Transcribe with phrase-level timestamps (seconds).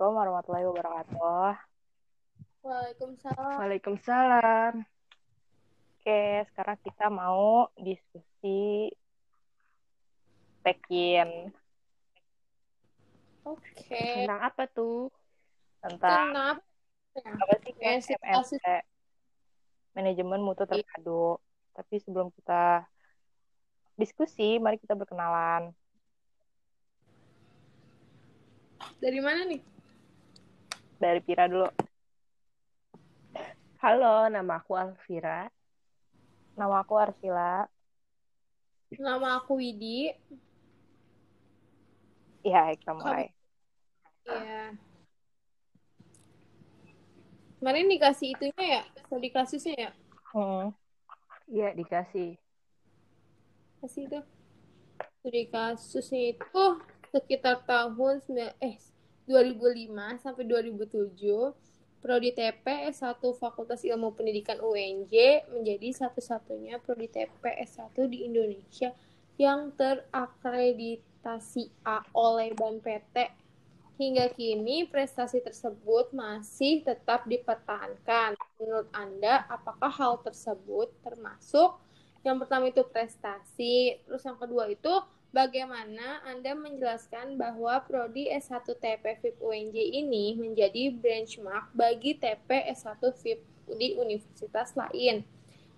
[0.00, 1.52] Assalamualaikum warahmatullahi wabarakatuh.
[2.64, 3.56] Waalaikumsalam.
[3.60, 4.72] Waalaikumsalam.
[5.92, 8.88] Oke, sekarang kita mau diskusi
[10.64, 11.52] tekin.
[13.44, 14.24] Oke.
[14.24, 15.12] Tentang apa tuh?
[15.84, 17.44] Tentang Tentang apa?
[17.44, 17.72] apa sih
[18.16, 18.68] situasi- MMT?
[20.00, 21.36] Manajemen mutu terpadu.
[21.76, 22.88] Tapi sebelum kita
[24.00, 25.76] diskusi, mari kita berkenalan.
[28.96, 29.60] Dari mana nih?
[31.00, 31.64] Dari Pira dulu.
[33.80, 35.48] Halo, nama aku Alvira.
[36.52, 37.64] Nama aku Arsila.
[39.00, 40.12] Nama aku Widi.
[42.44, 43.32] Iya, kita mulai.
[44.28, 44.76] Iya.
[47.56, 49.90] Kemarin dikasih itunya ya, studi kasusnya ya?
[50.36, 50.76] Hmm.
[51.48, 52.36] Iya, dikasih.
[53.80, 54.20] Kasih itu.
[55.20, 56.64] Studi kasusnya itu
[57.08, 58.76] sekitar tahun sembilan- eh
[59.30, 61.54] 2005 sampai 2007
[62.02, 68.90] Prodi TP S1 Fakultas Ilmu Pendidikan UNJ menjadi satu-satunya Prodi TP S1 di Indonesia
[69.38, 73.30] yang terakreditasi A oleh BAN PT.
[74.00, 78.34] Hingga kini prestasi tersebut masih tetap dipertahankan.
[78.56, 81.76] Menurut Anda, apakah hal tersebut termasuk
[82.24, 84.92] yang pertama itu prestasi, terus yang kedua itu
[85.30, 92.98] bagaimana Anda menjelaskan bahwa prodi S1 TP FIP UNJ ini menjadi benchmark bagi TP S1
[92.98, 93.40] FIP
[93.78, 95.22] di universitas lain.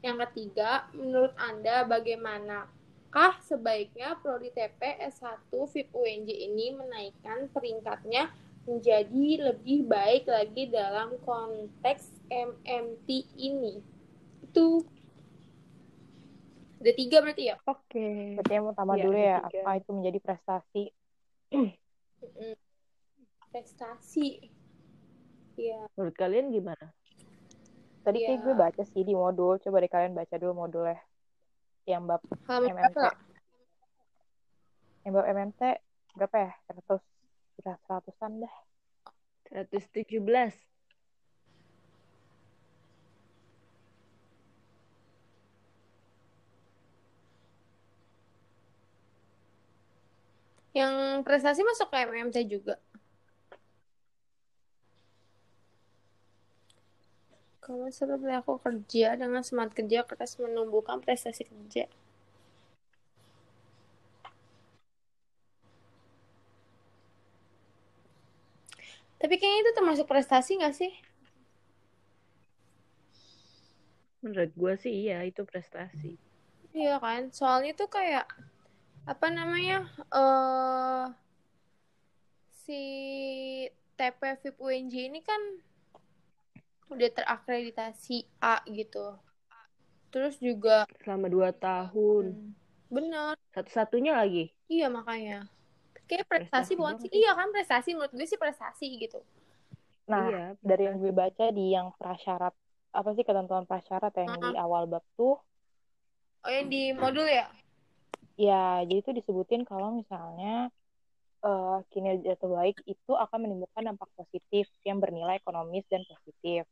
[0.02, 8.32] Yang ketiga, menurut Anda bagaimanakah sebaiknya prodi TP S1 FIP UNJ ini menaikkan peringkatnya
[8.66, 13.82] menjadi lebih baik lagi dalam konteks MMT ini?
[14.42, 14.86] Itu
[16.82, 17.56] ada tiga berarti ya?
[17.64, 18.36] Oke.
[18.36, 19.58] Berarti yang pertama Iya, dulu ya, tiga.
[19.62, 20.84] apa itu menjadi prestasi?
[23.52, 24.28] Prestasi.
[25.54, 25.80] Iya.
[25.94, 26.86] Menurut kalian gimana?
[28.02, 28.26] Tadi Iya.
[28.34, 29.62] kayak gue baca sih di modul.
[29.62, 30.98] Coba deh kalian baca dulu modulnya.
[31.86, 32.98] Yang bab MMT.
[35.06, 35.60] Yang bab MMT
[36.18, 36.52] berapa ya?
[36.66, 36.98] 100
[37.54, 38.54] kira seratusan dah.
[39.52, 40.56] 117.
[50.72, 52.80] Yang prestasi masuk ke MMT juga.
[57.62, 61.86] Kalau seru aku kerja dengan semangat kerja keras menumbuhkan prestasi kerja.
[69.22, 70.90] Tapi kayaknya itu termasuk prestasi nggak sih?
[74.26, 76.18] Menurut gue sih iya, itu prestasi.
[76.74, 77.30] Iya kan?
[77.30, 78.26] Soalnya tuh kayak
[79.06, 79.82] apa namanya?
[80.14, 81.04] eh
[82.64, 82.80] si
[83.98, 85.40] TP VIP UNJ ini kan
[86.92, 89.16] udah terakreditasi A gitu.
[90.12, 92.36] Terus juga Selama 2 tahun.
[92.36, 92.52] hmm,
[92.92, 94.52] bener, Satu-satunya lagi.
[94.68, 95.48] iya makanya.
[96.08, 97.10] Kayak prestasi Prestasi bukan sih?
[97.12, 99.20] Iya kan prestasi menurut gue sih prestasi gitu.
[100.10, 102.52] Nah, iya, dari yang gue baca di yang prasyarat
[102.92, 105.40] apa sih ketentuan prasyarat yang di awal bab tuh
[106.44, 107.46] Oh yang di modul ya?
[108.36, 110.70] Ya jadi itu disebutin kalau misalnya
[111.44, 116.64] eh, kinerja terbaik itu akan menimbulkan dampak positif yang bernilai ekonomis dan positif.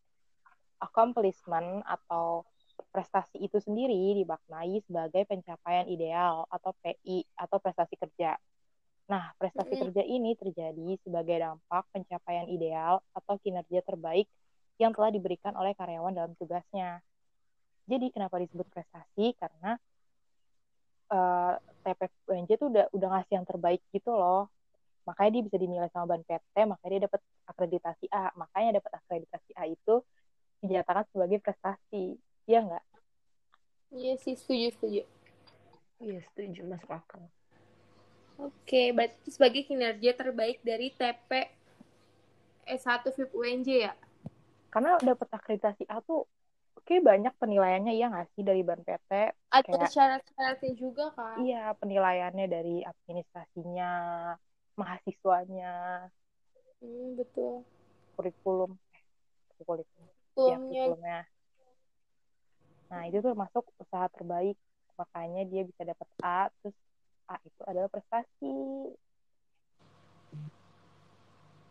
[0.80, 2.44] Accomplishment atau
[2.94, 8.36] prestasi itu sendiri dimaknai sebagai pencapaian ideal atau PI atau prestasi kerja.
[9.12, 9.82] Nah, prestasi Mm-mm.
[9.82, 14.26] kerja ini terjadi sebagai dampak pencapaian ideal atau kinerja terbaik
[14.80, 17.02] yang telah diberikan oleh karyawan dalam tugasnya.
[17.90, 19.34] Jadi kenapa disebut prestasi?
[19.36, 19.76] Karena
[21.10, 22.00] eh TP
[22.30, 24.48] UNJ tuh udah udah ngasih yang terbaik gitu loh.
[25.08, 28.30] Makanya dia bisa dinilai sama ban PT, makanya dia dapat akreditasi A.
[28.36, 29.94] Makanya dapat akreditasi A itu
[30.60, 32.20] dinyatakan sebagai prestasi.
[32.44, 32.84] Iya nggak?
[33.90, 35.02] Iya sih setuju setuju.
[36.00, 36.60] Iya, setuju.
[36.64, 37.22] Masuk akal.
[38.40, 41.30] Oke, berarti itu sebagai kinerja terbaik dari TP
[42.64, 43.92] S1 VIP UNJ ya?
[44.72, 46.24] Karena dapat akreditasi A tuh
[46.90, 49.10] kayak banyak penilaiannya iya nggak sih dari ban PT?
[49.54, 51.38] Ada syarat-syaratnya juga kan?
[51.38, 53.90] Iya, penilaiannya dari administrasinya,
[54.74, 55.70] mahasiswanya,
[56.82, 57.62] Hmm, betul.
[58.18, 59.02] kurikulum, eh,
[59.62, 61.18] kurikulum, ya, Kurikulumnya kurikulumnya.
[62.90, 64.58] Nah, itu tuh masuk usaha terbaik.
[64.98, 66.76] Makanya dia bisa dapat A, terus
[67.30, 68.54] A itu adalah prestasi.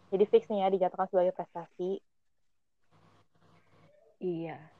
[0.10, 2.00] Jadi fix nih ya, dijatuhkan sebagai prestasi.
[4.19, 4.79] Iya.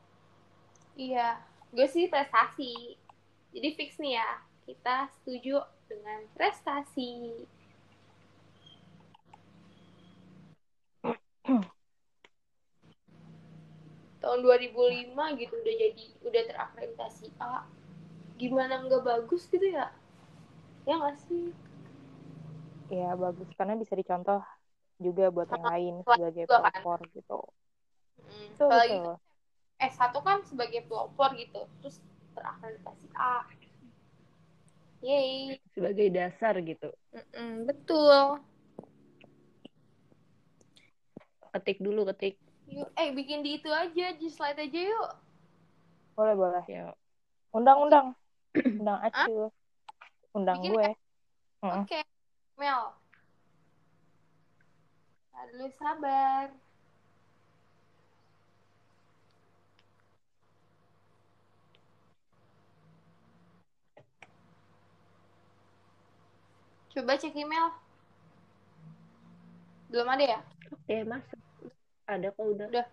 [1.00, 1.40] Iya,
[1.72, 2.74] gue sih prestasi.
[3.56, 4.30] Jadi fix nih ya,
[4.68, 7.12] kita setuju dengan prestasi.
[14.20, 17.64] Tahun 2005 gitu udah jadi udah terakreditasi A.
[18.36, 19.88] Gimana nggak bagus gitu ya?
[20.84, 21.56] Ya nggak sih?
[22.92, 24.42] Ya bagus karena bisa dicontoh
[25.00, 26.60] juga buat yang lain sebagai kan?
[26.60, 27.40] pelopor gitu.
[28.28, 28.48] Hmm.
[28.60, 29.29] Tuh, so.
[29.80, 32.04] S1 kan sebagai pelopor gitu terus
[32.36, 33.48] terakreditasi A.
[35.00, 36.92] Yeay Sebagai dasar gitu.
[37.16, 38.44] Mm-mm, betul.
[41.56, 42.36] Ketik dulu, ketik.
[42.70, 45.10] yuk eh bikin di itu aja di slide aja yuk.
[46.14, 46.64] Boleh boleh.
[46.70, 46.94] Ya,
[47.56, 48.08] undang undang.
[48.82, 49.50] Undang acu.
[50.34, 50.90] Undang Bikin gue.
[51.64, 52.00] Oke
[52.58, 52.94] Mel.
[55.38, 56.52] Aduh sabar
[66.94, 67.68] Coba cek email.
[69.90, 70.40] Belum ada ya?
[70.74, 71.40] oke, masuk.
[72.10, 72.68] Ada kok udah.
[72.72, 72.88] Udah.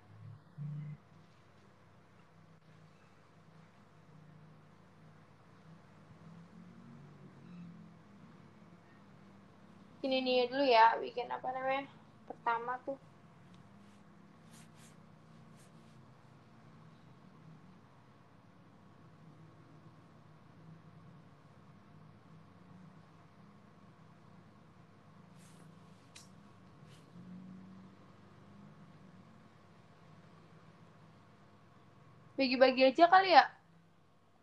[10.06, 11.84] Ini nih dulu ya, bikin apa namanya?
[12.28, 12.96] Pertama tuh.
[32.36, 33.44] Bagi-bagi aja kali ya.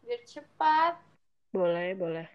[0.03, 0.93] Biar cepat.
[1.53, 2.27] Boleh, boleh.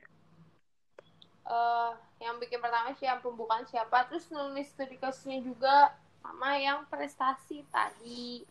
[1.48, 1.90] eh
[2.20, 5.76] yang bikin pertama sih yang pembukaan siapa terus nulis studi kasusnya juga
[6.20, 8.44] sama yang prestasi tadi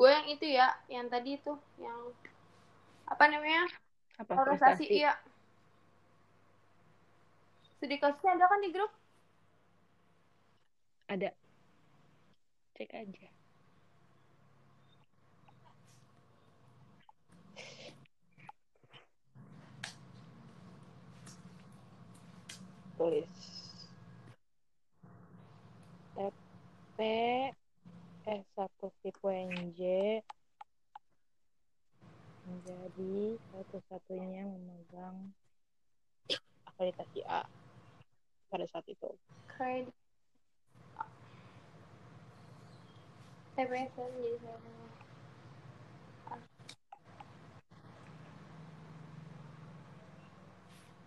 [0.00, 2.00] gue yang itu ya yang tadi itu yang
[3.04, 3.68] apa namanya?
[4.16, 4.32] Apa?
[4.40, 4.88] Prestasi.
[4.88, 5.12] iya.
[7.76, 8.92] Studi kasusnya ada kan di grup?
[11.12, 11.36] Ada.
[12.80, 13.28] Cek aja.
[23.00, 23.32] tulis
[26.12, 26.98] TP
[28.28, 29.80] S1 tipe NJ
[32.44, 33.40] menjadi
[33.70, 35.30] satu-satunya memegang
[36.66, 37.46] akreditasi A
[38.50, 39.06] pada saat itu.
[39.46, 39.94] kredit
[43.54, 44.58] TPS jadi saya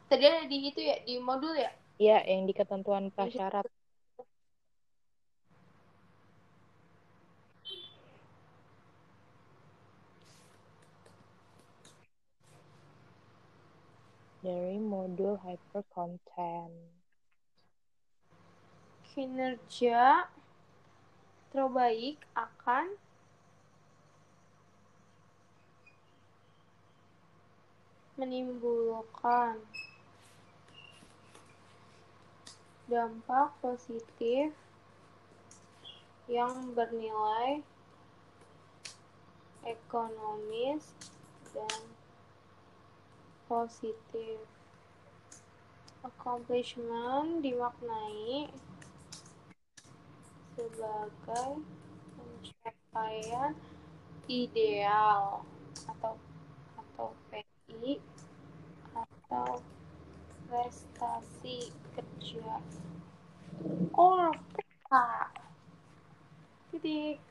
[0.08, 1.68] tadi ada di itu ya di modul ya
[2.00, 3.68] Iya, yang di ketentuan prasyarat.
[14.44, 17.04] Dari modul hypercontent.
[19.14, 20.26] kinerja
[21.54, 22.98] terbaik akan
[28.18, 29.62] menimbulkan
[32.90, 34.50] dampak positif
[36.26, 37.62] yang bernilai
[39.62, 40.90] ekonomis
[41.54, 41.86] dan
[43.54, 44.42] positif.
[46.02, 48.50] Accomplishment dimaknai
[50.58, 51.62] sebagai
[52.18, 53.54] pencapaian
[54.26, 55.46] ideal
[55.86, 56.18] atau
[56.82, 58.02] atau PI
[58.98, 59.62] atau
[60.50, 62.58] prestasi kerja
[63.94, 64.34] or
[66.74, 67.22] titik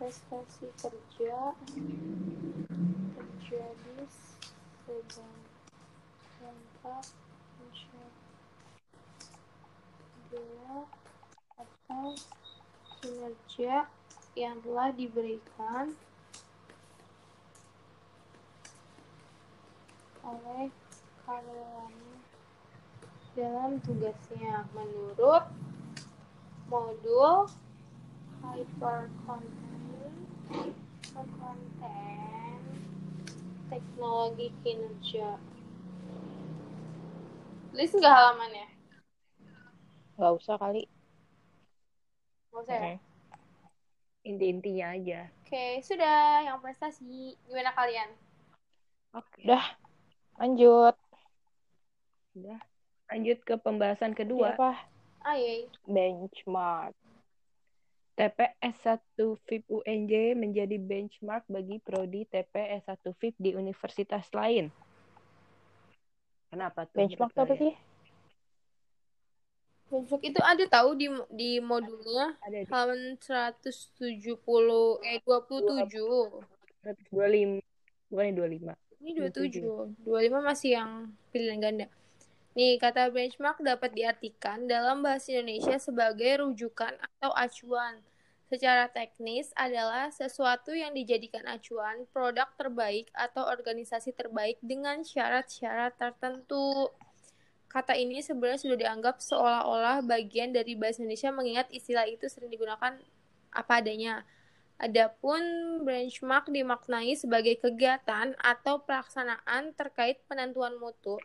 [0.00, 1.52] prestasi kerja
[3.14, 3.96] terjadi
[11.56, 12.12] atau
[13.00, 13.88] kinerja
[14.36, 15.96] yang telah diberikan
[20.20, 20.68] oleh
[21.24, 22.16] karyawannya
[23.32, 24.68] dalam tugasnya.
[24.76, 25.48] Menurut
[26.68, 27.48] modul
[28.44, 29.64] hypercontent
[33.66, 35.38] teknologi kinerja
[37.72, 38.68] list nggak halamannya
[40.14, 40.86] Nggak usah kali.
[42.50, 42.98] nggak usah ya Mm.
[44.24, 45.20] Inti-intinya aja.
[45.44, 48.08] oke sudah yang prestasi gimana kalian
[49.14, 49.46] Oke.
[49.46, 49.62] Udah,
[50.42, 50.96] lanjut.
[52.34, 52.58] Udah.
[53.06, 54.58] Lanjut ke pembahasan kedua.
[54.58, 54.74] apa?
[55.22, 55.70] Aye.
[55.86, 56.98] Benchmark.
[58.14, 64.70] TPS 1 FIP UNJ menjadi benchmark bagi prodi TPS 1 FIP di universitas lain.
[66.54, 67.02] Kenapa tuh?
[67.02, 67.74] Benchmark apa sih?
[69.90, 74.30] Benchmark itu ada tahu di di modulnya Ada di halaman 170
[75.02, 77.10] eh 27.
[77.10, 77.58] 125.
[78.14, 78.78] Bukan 25.
[79.02, 80.06] Ini 27.
[80.06, 80.90] 25 masih yang
[81.34, 81.86] pilihan ganda.
[82.54, 87.98] Nih, kata benchmark dapat diartikan dalam bahasa Indonesia sebagai rujukan atau acuan.
[88.46, 96.94] Secara teknis adalah sesuatu yang dijadikan acuan, produk terbaik atau organisasi terbaik dengan syarat-syarat tertentu.
[97.66, 102.94] Kata ini sebenarnya sudah dianggap seolah-olah bagian dari bahasa Indonesia mengingat istilah itu sering digunakan
[103.50, 104.22] apa adanya.
[104.78, 105.42] Adapun
[105.82, 111.18] benchmark dimaknai sebagai kegiatan atau pelaksanaan terkait penentuan mutu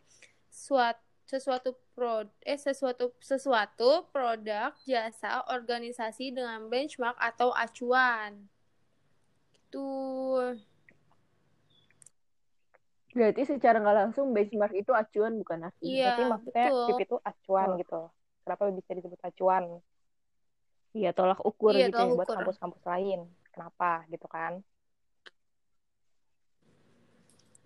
[0.50, 8.50] suatu sesuatu pro eh sesuatu sesuatu produk jasa organisasi dengan benchmark atau acuan
[9.53, 9.88] itu
[13.09, 15.86] Berarti secara nggak langsung benchmark itu acuan bukan asli.
[15.98, 17.77] iya Berarti maksudnya betul FIP itu acuan Oh.
[17.81, 18.01] gitu.
[18.45, 19.63] Kenapa bisa disebut acuan?
[20.93, 22.17] Iya, tolak ukur Iya, gitu tolak ya.
[22.17, 22.36] buat ukur.
[22.41, 23.19] kampus-kampus lain.
[23.53, 24.53] Kenapa gitu kan?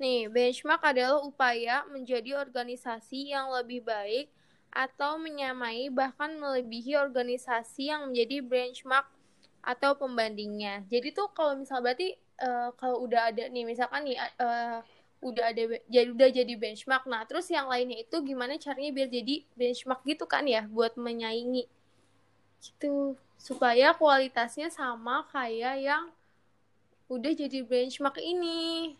[0.01, 4.27] Nih, benchmark adalah upaya menjadi organisasi yang lebih baik
[4.73, 9.05] atau menyamai bahkan melebihi organisasi yang menjadi benchmark
[9.61, 10.81] atau pembandingnya.
[10.89, 14.79] Jadi tuh kalau misal berarti eh, kalau udah ada nih misalkan nih eh,
[15.23, 17.05] udah ada jadi udah jadi benchmark.
[17.05, 21.69] Nah, terus yang lainnya itu gimana caranya biar jadi benchmark gitu kan ya buat menyaingi
[22.63, 26.03] gitu supaya kualitasnya sama kayak yang
[27.11, 28.95] udah jadi benchmark ini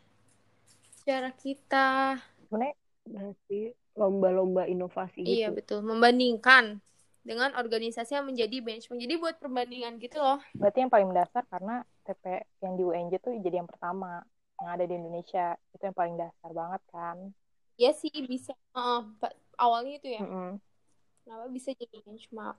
[1.06, 2.18] cara kita
[2.48, 3.60] Sebenarnya Berarti
[4.00, 5.60] lomba-lomba inovasi iya gitu.
[5.60, 6.80] betul membandingkan
[7.24, 11.76] dengan organisasi yang menjadi benchmark jadi buat perbandingan gitu loh berarti yang paling mendasar karena
[12.04, 12.24] TP
[12.64, 14.20] yang di UNJ tuh jadi yang pertama
[14.60, 15.56] yang ada di Indonesia.
[15.76, 17.18] Itu yang paling dasar banget kan.
[17.80, 18.54] ya sih bisa
[19.20, 20.62] pa- awalnya itu ya Mm-mm.
[21.24, 22.58] kenapa bisa jadi benchmark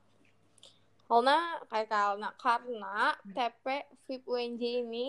[1.05, 1.37] karena
[1.71, 2.97] kayak karena karena
[3.37, 3.65] TP
[4.09, 5.09] VIP UNJ ini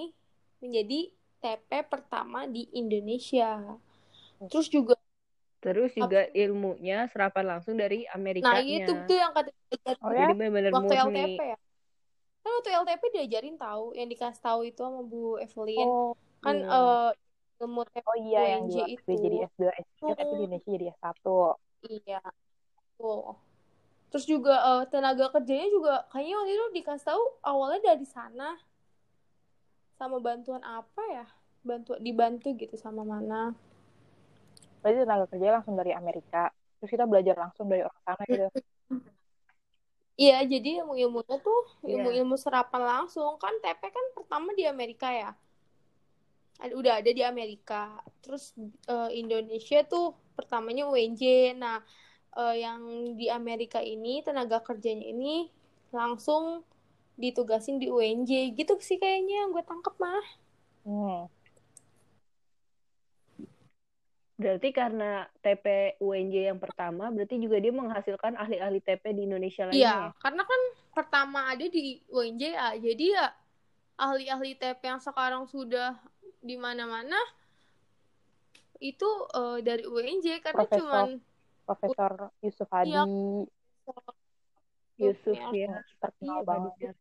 [0.60, 1.00] menjadi
[1.46, 3.50] TP pertama di Indonesia
[4.50, 4.96] terus juga
[5.64, 8.00] Terus juga ilmunya serapan langsung dari
[8.44, 8.60] nah Amerikanya.
[8.60, 9.50] itu tuh yang kata
[10.04, 10.30] Oh Jadi ya?
[10.40, 11.02] benar-benar waktu murni.
[11.06, 11.58] LTP ya
[12.44, 16.68] kan waktu LTP diajarin tahu yang dikasih tahu itu sama Bu Evelyn Oh, kan iya.
[16.78, 17.10] eh
[17.62, 18.64] ilmu TP oh iya yang
[18.96, 19.16] itu.
[19.24, 21.58] jadi S2, S3 tapi di Indonesia jadi S1.
[21.94, 22.20] iya
[23.00, 23.24] tuh
[24.12, 28.50] terus juga eh, tenaga kerjanya juga kayaknya waktu itu dikasih tahu awalnya dari sana
[30.00, 31.26] sama bantuan apa ya
[31.66, 33.52] bantu dibantu gitu sama mana
[34.86, 36.54] Berarti tenaga kerja langsung dari Amerika.
[36.78, 38.46] Terus kita belajar langsung dari orang sana gitu.
[40.16, 42.00] iya jadi ilmu ilmunya tuh Iya.
[42.00, 45.32] ilmu ilmu serapan langsung kan TP kan pertama di Amerika ya
[46.72, 48.56] udah ada di Amerika terus
[48.88, 51.24] eh, Indonesia tuh pertamanya UNJ
[51.60, 51.84] nah
[52.40, 52.80] eh, yang
[53.20, 55.52] di Amerika ini tenaga kerjanya ini
[55.92, 56.64] langsung
[57.20, 60.26] ditugasin di UNJ gitu sih kayaknya yang gue tangkep mah
[60.86, 61.26] Hmm.
[64.36, 69.80] Berarti karena TP UNJ yang pertama, berarti juga dia menghasilkan ahli-ahli TP di Indonesia lainnya
[69.80, 70.20] Iya, ya?
[70.20, 70.62] karena kan
[70.92, 73.26] pertama ada di UNJ ya, jadi ya
[73.96, 75.96] ahli-ahli TP yang sekarang sudah
[76.44, 77.16] di mana-mana
[78.78, 80.84] itu eh, dari UNJ karena Profesor.
[80.84, 81.10] cuman
[81.64, 82.12] Profesor
[82.44, 83.04] Yusuf Hadi Iya.
[84.96, 85.76] Yusuf Ya, ya.
[85.98, 86.96] terkenal Iya, banget.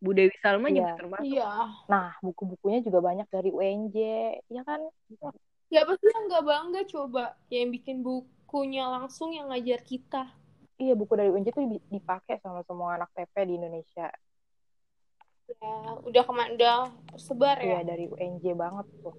[0.00, 0.96] Bu Dewi Salma juga Iya.
[0.96, 1.26] termasuk.
[1.28, 1.50] Iya.
[1.86, 3.96] Nah, buku-bukunya juga banyak dari UNJ,
[4.46, 4.86] ya kan?
[5.70, 10.26] Siapa sih yang nggak bangga coba yang bikin bukunya langsung yang ngajar kita?
[10.82, 14.10] Iya, buku dari UNJ tuh di- dipakai sama semua anak TP di Indonesia.
[15.62, 16.78] Ya, udah ke mana udah
[17.14, 17.86] tersebar Iya, ya.
[17.86, 19.14] dari UNJ banget tuh.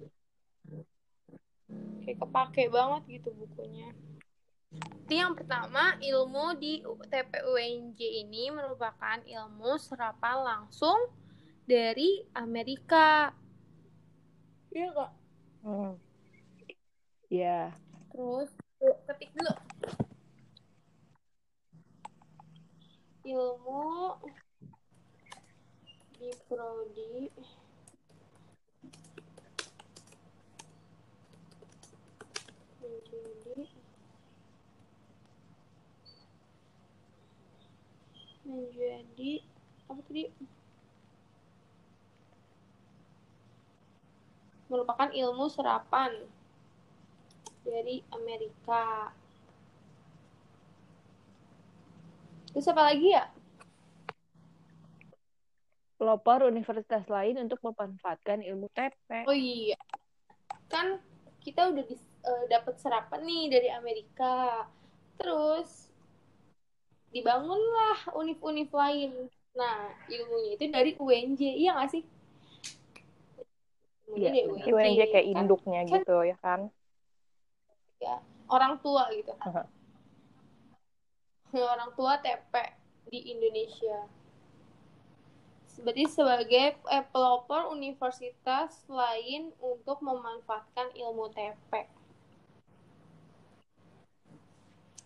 [2.04, 3.88] Kayak kepake banget gitu bukunya.
[5.08, 10.98] Jadi yang pertama, ilmu di TPUNJ ini merupakan ilmu serapan langsung
[11.64, 13.32] dari Amerika.
[14.72, 15.10] Iya kak.
[15.62, 15.94] Hmm.
[17.32, 17.72] Iya.
[18.12, 18.52] Terus
[19.08, 19.52] ketik dulu.
[23.24, 23.88] Ilmu
[26.20, 27.32] di prodi
[38.44, 39.32] menjadi
[39.88, 40.28] apa tadi
[44.68, 46.12] merupakan ilmu serapan
[47.62, 49.12] dari Amerika
[52.52, 53.24] Terus apa lagi ya?
[55.96, 59.24] Pelopor universitas lain untuk memanfaatkan ilmu TP.
[59.24, 59.80] Oh iya.
[60.68, 61.00] Kan
[61.40, 61.84] kita udah
[62.28, 64.68] uh, dapat serapan nih dari Amerika.
[65.16, 65.88] Terus
[67.08, 69.32] dibangunlah univ-univ lain.
[69.56, 71.40] Nah, ilmunya itu dari UNJ.
[71.56, 72.04] Iya nggak sih?
[74.12, 74.68] Iya, UNJ.
[74.68, 76.60] UNJ kayak kan, induknya kan, gitu ya kan?
[78.02, 78.18] Ya,
[78.50, 79.30] orang tua gitu.
[81.54, 82.52] orang tua TP
[83.06, 84.10] di Indonesia.
[85.78, 91.72] Berarti sebagai eh, pelopor universitas lain untuk memanfaatkan ilmu TP.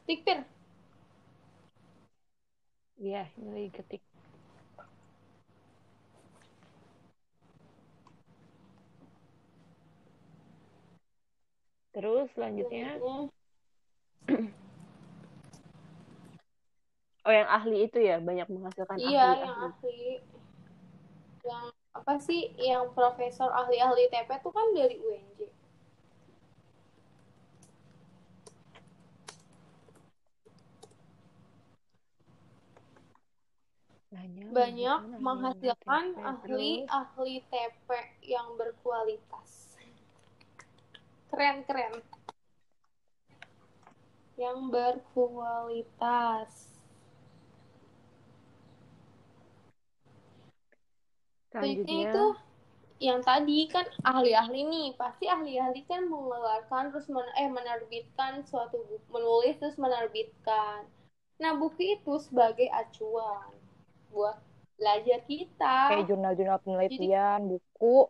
[0.07, 0.47] Tikpir.
[2.97, 4.06] Iya, ini ketik.
[11.97, 13.01] Terus selanjutnya.
[17.25, 19.17] Oh, yang ahli itu ya banyak menghasilkan iya, ahli.
[19.17, 20.03] Iya, yang ahli.
[21.41, 21.65] Yang
[21.97, 25.41] apa sih yang profesor ahli-ahli TP itu kan dari UNJ.
[34.13, 37.89] Banyak, banyak menghasilkan ahli-ahli TP
[38.23, 39.66] yang berkualitas.
[41.37, 41.93] Keren, keren.
[44.41, 46.81] Yang berkualitas.
[51.53, 52.27] Selanjutnya itu
[53.05, 54.89] yang tadi kan ahli-ahli nih.
[54.97, 60.89] Pasti ahli-ahli kan mengeluarkan terus men eh menerbitkan suatu buku menulis terus menerbitkan.
[61.37, 63.53] Nah buku itu sebagai acuan
[64.09, 64.41] buat
[64.81, 65.93] belajar kita.
[65.93, 68.09] Kayak jurnal-jurnal penelitian Jadi, buku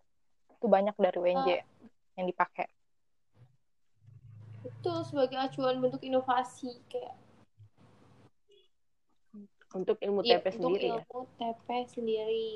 [0.62, 1.62] itu banyak dari UNJ uh,
[2.22, 2.70] yang dipakai
[4.66, 7.14] itu sebagai acuan bentuk inovasi kayak
[9.74, 11.34] untuk ilmu TP ya, sendiri untuk ilmu ya?
[11.38, 12.50] TP sendiri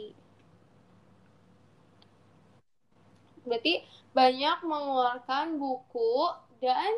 [3.41, 3.83] Berarti
[4.13, 6.29] banyak mengeluarkan buku
[6.61, 6.93] dan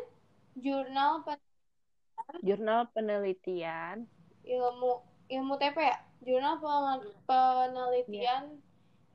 [0.59, 2.43] jurnal penelitian.
[2.43, 3.95] Jurnal penelitian.
[4.43, 4.91] Ilmu
[5.31, 5.97] ilmu TP ya?
[6.23, 6.59] Jurnal
[7.23, 8.59] penelitian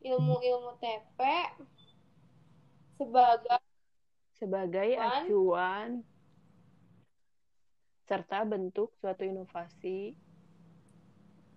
[0.03, 1.20] ilmu-ilmu TP
[2.99, 3.67] sebagai
[4.38, 6.07] sebagai acuan
[8.09, 10.16] serta bentuk suatu inovasi.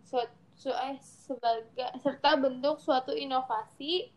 [0.04, 4.12] Suatu eh, sebagai serta bentuk suatu inovasi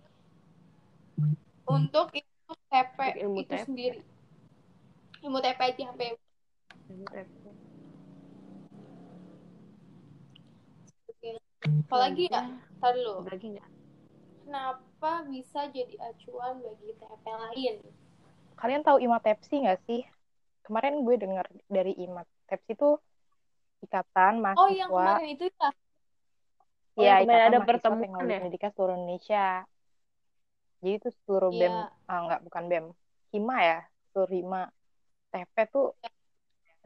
[1.65, 3.63] untuk ilmu TP ilmu itu TP.
[3.63, 4.01] sendiri.
[5.23, 6.07] Ilmu TP aja sampai
[6.91, 7.45] ilmu TP
[11.95, 12.43] apalagi ya?
[12.83, 13.25] Tar dulu.
[13.25, 13.69] lagi nggak
[14.45, 17.75] kenapa bisa jadi acuan bagi TP lain
[18.59, 20.03] kalian tahu Tepsi nggak sih
[20.65, 21.93] kemarin gue dengar dari
[22.49, 22.97] Tepsi itu
[23.85, 25.71] ikatan mahasiswa oh yang kemarin itu ya
[26.95, 28.39] Iya, oh, ada pertemuan ya.
[28.39, 29.67] Pendidikan seluruh Indonesia.
[30.79, 31.91] Jadi itu seluruh yeah.
[31.91, 32.87] BEM, ah, enggak bukan BEM,
[33.35, 33.79] HIMA ya,
[34.15, 34.63] seluruh HIMA.
[35.35, 35.99] TP tuh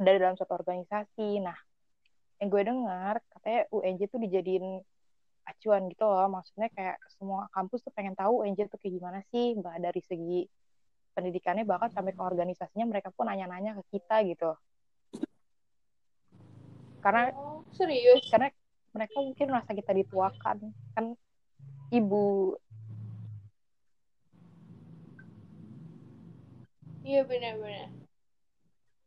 [0.01, 1.45] dari dalam suatu organisasi.
[1.45, 1.59] Nah,
[2.41, 4.81] yang gue dengar katanya UNJ tuh dijadiin
[5.45, 6.25] acuan gitu loh.
[6.33, 10.41] Maksudnya kayak semua kampus tuh pengen tahu UNJ tuh kayak gimana sih, mbak dari segi
[11.19, 14.55] pendidikannya bahkan sampai ke organisasinya mereka pun nanya-nanya ke kita gitu.
[17.03, 18.23] Karena oh, serius?
[18.31, 18.55] Karena
[18.95, 21.19] mereka mungkin merasa kita dituakan kan
[21.91, 22.55] ibu
[27.09, 27.89] Iya benar-benar.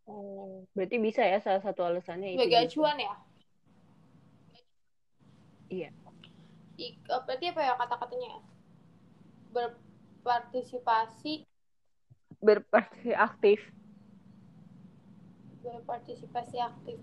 [0.10, 2.42] Oh, berarti bisa ya salah satu alasannya itu.
[2.42, 3.14] Sebagai acuan ya?
[5.70, 5.94] Iya.
[6.82, 8.42] I, oh, berarti apa ya kata-katanya?
[9.54, 11.46] Berpartisipasi.
[12.42, 13.60] Berpartisipasi aktif.
[15.62, 16.98] Berpartisipasi aktif.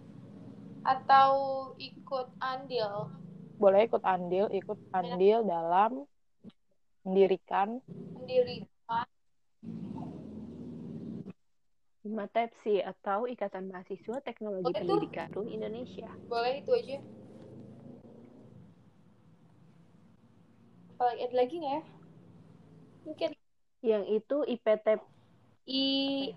[0.83, 1.31] Atau
[1.79, 3.15] ikut andil.
[3.59, 6.07] Boleh ikut andil, ikut andil dalam
[7.07, 7.79] mendirikan.
[8.19, 9.07] Mendirikan
[12.09, 15.45] Himatepsi atau Ikatan Mahasiswa Teknologi Oke, Pendidikan tuh.
[15.45, 16.09] Indonesia.
[16.25, 16.99] Boleh itu aja.
[20.97, 21.83] Apalagi ada lagi nggak ya?
[23.05, 23.31] Mungkin.
[23.85, 24.87] Yang itu IPT
[25.69, 26.33] I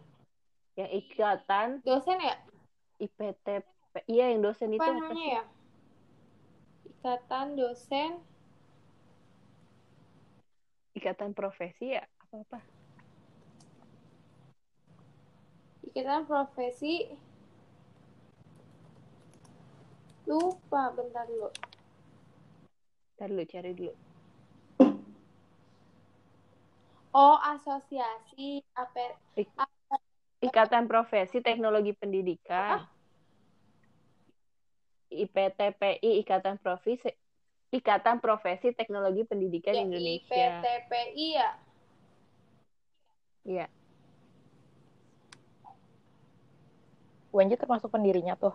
[0.75, 2.35] yang ikatan dosen ya?
[2.99, 3.47] IPT
[4.11, 5.29] iya yang dosen apa itu apa sih?
[5.31, 5.43] ya?
[6.91, 8.11] Ikatan dosen
[10.91, 12.59] Ikatan profesi ya apa apa?
[15.91, 17.03] kita profesi
[20.23, 21.51] lupa bentar dulu
[23.19, 23.93] bentar dulu cari dulu
[27.11, 29.47] oh asosiasi apa Ik
[30.41, 32.83] ikatan profesi teknologi pendidikan ah?
[35.11, 37.11] IPTPI Ikatan Profesi
[37.71, 40.35] Ikatan Profesi Teknologi Pendidikan Ya, Indonesia.
[40.59, 41.49] IPTPI ya.
[43.41, 43.65] Iya.
[47.31, 48.51] UNJ termasuk pendirinya tuh.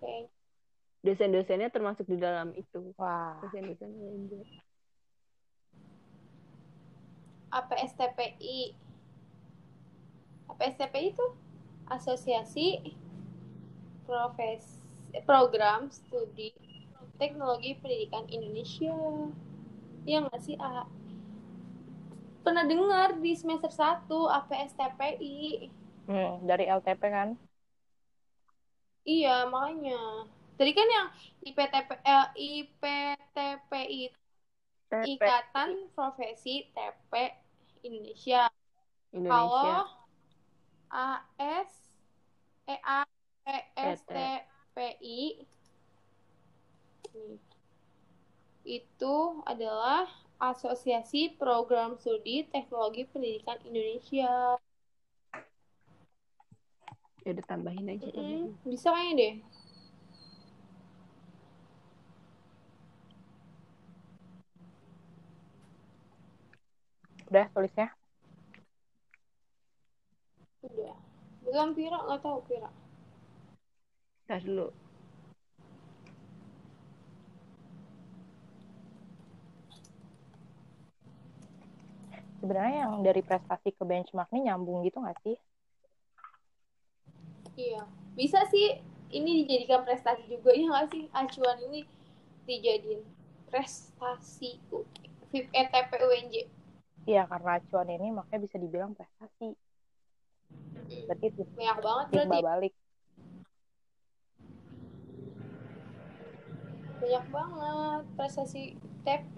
[0.00, 0.32] Oke.
[1.04, 2.96] Dosen-dosennya termasuk di dalam itu.
[2.96, 4.32] Wah, Dosen-dosen UNJ.
[7.52, 8.74] APSTPI.
[10.50, 11.26] APSTPI itu
[11.86, 12.94] Asosiasi
[14.06, 14.82] Profes
[15.26, 16.54] Program Studi
[17.16, 18.94] Teknologi Pendidikan Indonesia.
[20.06, 20.86] Iya nggak sih, A?
[22.46, 25.66] Pernah dengar di semester 1 APSTPI.
[26.06, 27.34] hmm, dari LTP kan?
[29.06, 30.30] Iya, makanya.
[30.58, 31.06] Tadi kan yang
[31.46, 34.02] IPTP, eh, IPTPI
[34.86, 37.12] TP Ikatan Profesi TP
[37.82, 38.46] Indonesia.
[39.10, 39.34] Indonesia.
[39.34, 39.82] Kalau
[40.90, 41.70] AS
[42.66, 43.00] EA
[43.46, 45.46] PSTPI
[47.16, 47.38] nih,
[48.66, 54.60] itu adalah Asosiasi Program Studi Teknologi Pendidikan Indonesia.
[57.24, 58.06] Ya udah tambahin aja.
[58.12, 59.34] Mm, bisa kayaknya deh.
[67.26, 67.88] Udah tulisnya?
[70.62, 70.96] Udah.
[71.42, 72.70] Belum Pira nggak tahu Pira.
[74.26, 74.70] Tar dulu.
[82.42, 85.34] Sebenarnya yang dari prestasi ke benchmark nih nyambung gitu nggak sih?
[87.58, 88.78] Iya, bisa sih
[89.10, 91.82] ini dijadikan prestasi juga ya nggak sih acuan ini
[92.46, 93.02] dijadiin
[93.50, 94.62] prestasi
[95.34, 96.34] FIP ETP UNJ.
[97.06, 99.54] Iya, karena acuan ini makanya bisa dibilang prestasi.
[101.06, 102.48] Berarti itu Banyak banget timbal berarti.
[102.50, 102.74] balik.
[106.98, 108.62] Banyak banget prestasi
[109.06, 109.36] TP.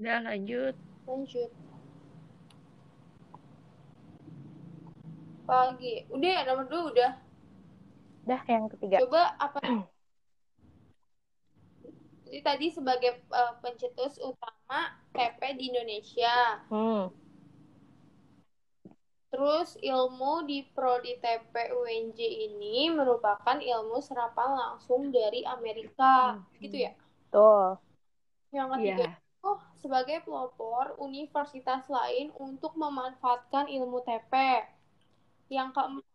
[0.00, 0.74] Udah lanjut.
[1.04, 1.50] Lanjut.
[5.44, 6.08] Pagi.
[6.08, 7.12] Udah nomor dua udah.
[8.24, 9.04] Dah yang ketiga.
[9.04, 9.60] Coba apa?
[12.34, 16.66] Jadi tadi sebagai eh, pencetus utama TP di Indonesia.
[16.66, 17.06] Hmm,
[19.30, 22.18] Terus ilmu di Prodi TP UNJ
[22.50, 26.58] ini merupakan ilmu serapan langsung dari Amerika, Hmm.
[26.58, 26.92] gitu ya.
[27.30, 27.78] tuh.
[28.50, 29.14] Yang ketiga Iya.
[29.14, 34.66] itu sebagai pelopor universitas lain untuk memanfaatkan ilmu TP.
[35.54, 36.06] Yang keempat,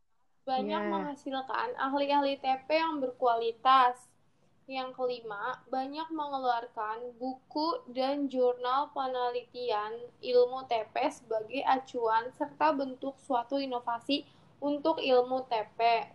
[0.44, 0.92] banyak Iya.
[0.92, 4.09] menghasilkan ahli-ahli TP yang berkualitas.
[4.70, 13.58] Yang kelima, banyak mengeluarkan buku dan jurnal penelitian ilmu TP sebagai acuan serta bentuk suatu
[13.58, 14.30] inovasi
[14.62, 16.14] untuk ilmu TP.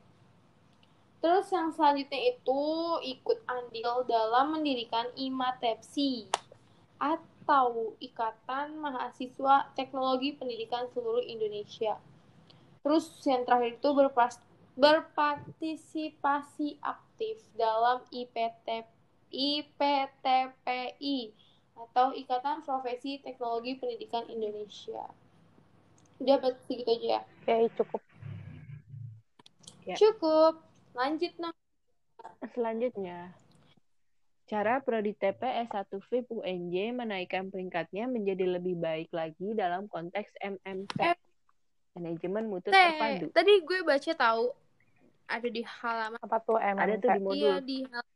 [1.18, 2.62] Terus yang selanjutnya itu
[3.02, 6.30] ikut andil dalam mendirikan IMATEPSI
[7.02, 11.98] atau Ikatan Mahasiswa Teknologi Pendidikan Seluruh Indonesia.
[12.86, 13.90] Terus yang terakhir itu
[14.78, 17.03] berpartisipasi aktif
[17.54, 18.86] dalam IPT,
[19.30, 21.18] IPTPI
[21.74, 25.06] atau Ikatan Profesi Teknologi Pendidikan Indonesia.
[26.22, 27.20] Udah berarti segitu aja ya.
[27.22, 28.02] Oke, cukup.
[29.84, 29.96] Ya.
[29.98, 30.54] Cukup.
[30.94, 31.58] Lanjut nomor
[32.54, 33.34] Selanjutnya,
[34.46, 40.98] cara Prodi TP S1 FIP UNJ menaikkan peringkatnya menjadi lebih baik lagi dalam konteks MMT.
[41.02, 41.18] Eh.
[41.94, 43.30] Manajemen mutu terpadu.
[43.30, 44.50] Tadi gue baca tahu
[45.24, 46.80] ada di halaman Apa tuh MMT?
[46.84, 48.12] Ada tuh di modul iya di halaman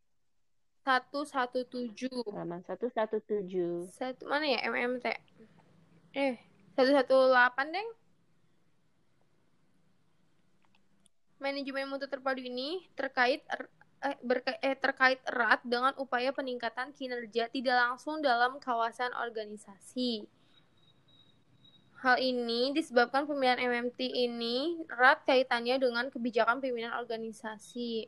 [0.84, 2.24] 117.
[2.32, 3.88] halaman 117.
[3.92, 5.06] Satu mana ya MMT?
[6.16, 6.34] Eh,
[6.76, 7.88] 118, Deng.
[11.38, 13.70] Manajemen mutu terpadu ini terkait er-
[14.02, 20.26] eh, berka- eh, terkait erat dengan upaya peningkatan kinerja tidak langsung dalam kawasan organisasi.
[21.98, 28.06] Hal ini disebabkan pemilihan MMT ini erat kaitannya dengan kebijakan pimpinan organisasi.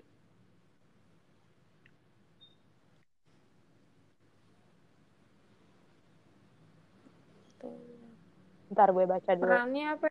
[8.71, 9.51] Ntar gue baca dulu.
[9.51, 10.07] Perannya apa?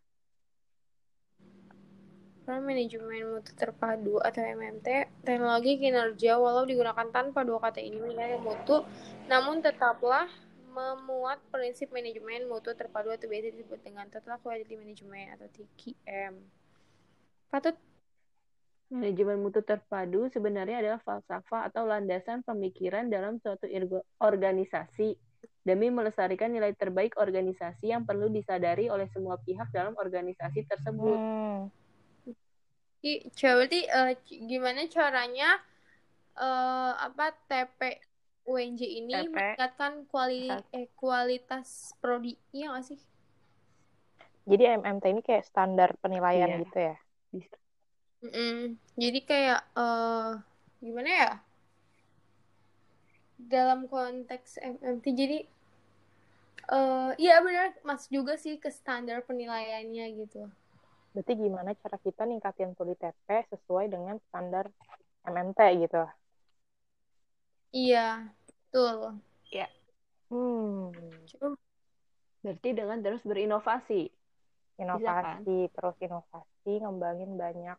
[2.43, 8.41] Peran manajemen mutu terpadu atau MMT, teknologi kinerja walau digunakan tanpa dua kata ini menilai
[8.43, 8.83] mutu,
[9.31, 10.27] namun tetaplah
[10.69, 16.33] memuat prinsip manajemen mutu terpadu atau biasa disebut dengan Total Quality Management atau TQM.
[17.49, 17.75] Patut
[18.89, 23.69] Manajemen mutu terpadu sebenarnya adalah falsafah atau landasan pemikiran dalam suatu
[24.17, 25.13] organisasi
[25.61, 31.17] demi melestarikan nilai terbaik organisasi yang perlu disadari oleh semua pihak dalam organisasi tersebut.
[31.21, 31.69] Hmm.
[33.37, 34.13] Coba berarti eh,
[34.49, 35.49] gimana caranya
[36.33, 38.08] eh, apa TP
[38.49, 39.35] UNJ ini TP.
[39.35, 41.67] meningkatkan kuali eh, kualitas
[42.01, 42.99] prodi iya nggak sih?
[44.49, 46.57] Jadi MMT ini kayak standar penilaian Iya.
[46.65, 46.95] gitu ya.
[47.29, 47.55] Bisa.
[48.23, 48.75] Mm-mm.
[48.99, 50.29] Jadi kayak eh
[50.83, 51.29] gimana ya?
[53.39, 55.37] Dalam konteks MMT jadi
[56.77, 60.41] eh iya benar mas juga sih ke standar penilaiannya gitu.
[61.13, 64.65] Berarti gimana cara kita ningkatin poli TP sesuai dengan standar
[65.25, 66.01] MMT gitu.
[67.73, 67.99] Iya,
[68.69, 69.17] betul.
[70.29, 70.93] Hmm.
[71.25, 71.57] Coba
[72.39, 74.07] Berarti dengan terus berinovasi.
[74.79, 77.75] Inovasi, terus inovasi, ngembangin banyak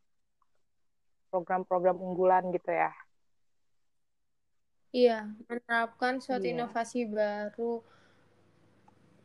[1.32, 2.92] program-program unggulan gitu ya.
[4.92, 6.60] Iya, menerapkan suatu Iya.
[6.60, 7.80] inovasi baru.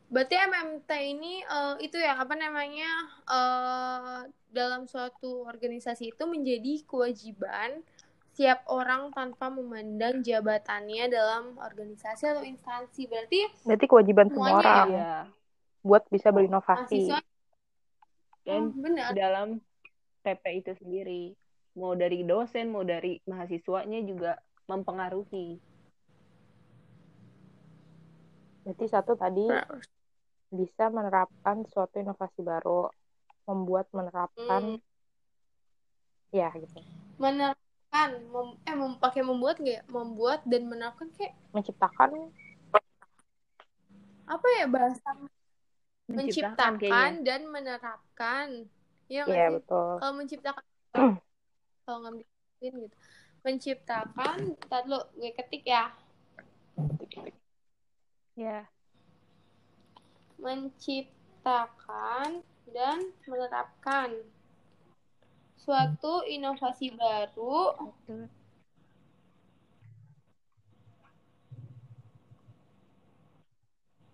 [0.08, 2.88] Berarti MMT ini eh, itu ya apa namanya
[3.28, 4.20] eh,
[4.54, 7.82] dalam suatu organisasi itu menjadi kewajiban
[8.36, 13.08] setiap orang tanpa memandang jabatannya dalam organisasi atau instansi.
[13.08, 15.12] Berarti Berarti kewajiban semua orang Iya.
[15.80, 17.08] buat bisa berinovasi.
[17.08, 17.24] mahasiswa oh,
[18.44, 19.16] Dan benar.
[19.16, 19.48] dalam
[20.20, 21.32] TP itu sendiri,
[21.80, 24.36] mau dari dosen, mau dari mahasiswanya juga
[24.68, 25.56] mempengaruhi.
[28.68, 29.48] Berarti satu tadi
[30.52, 32.92] bisa menerapkan suatu inovasi baru,
[33.48, 34.84] membuat menerapkan Hmm,
[36.36, 36.84] ya gitu.
[37.96, 39.80] Menerapkan, mem- eh mem pakai membuat nggak?
[39.80, 39.82] ya?
[39.88, 42.12] Membuat dan menerapkan kayak Menciptakan
[44.26, 45.08] apa ya bahasa
[46.12, 48.48] Menciptakan menciptakan dan menerapkan.
[49.08, 49.54] Iya nggak Iya sih?
[49.56, 49.88] betul.
[49.96, 50.64] Kalau menciptakan
[51.86, 52.96] kalau nggak bikin gitu.
[53.46, 55.94] Menciptakan, ntar lu gue ketik ya.
[58.36, 58.68] Ya.
[60.36, 64.10] Menciptakan dan menerapkan
[65.66, 67.74] suatu inovasi baru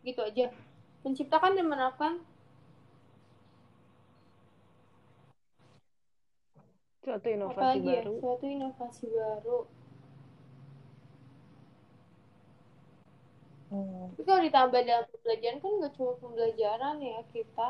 [0.03, 0.47] gitu aja.
[1.03, 2.13] Menciptakan dan menerapkan
[7.03, 8.03] Suatu inovasi lagi ya?
[8.07, 8.15] baru.
[8.23, 9.59] Suatu inovasi baru.
[13.73, 14.07] Hmm.
[14.13, 17.69] Tapi kalau ditambah dalam pembelajaran kan nggak cuma pembelajaran ya kita.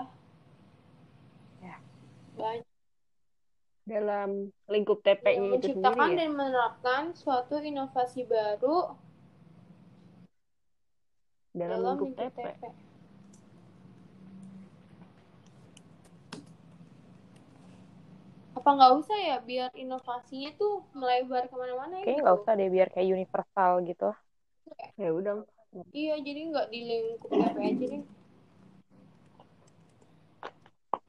[1.64, 1.77] Ya.
[2.37, 2.71] Banyak.
[3.83, 6.18] Dalam lingkup TP-nya itu menciptakan sendiri ya.
[6.23, 8.95] dan menerapkan suatu inovasi baru
[11.53, 12.38] Dalam dalam lingkup lingkup TP.
[12.47, 12.62] TP.
[18.53, 22.23] Apa nggak usah ya biar inovasinya tuh melebar ke mana-mana ya Kayaknya gitu?
[22.23, 24.09] nggak usah deh biar kayak universal gitu.
[24.95, 25.35] Ya udah.
[25.90, 28.03] Iya, jadi nggak di lingkup TP aja deh.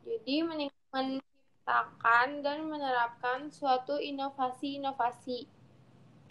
[0.03, 1.21] Jadi mening-
[1.63, 5.47] menciptakan dan menerapkan suatu inovasi-inovasi.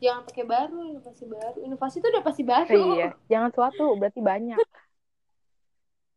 [0.05, 1.59] Jangan pakai baru, inovasi baru.
[1.65, 2.85] Inovasi itu udah pasti baru.
[2.93, 4.59] Iya, jangan suatu berarti banyak.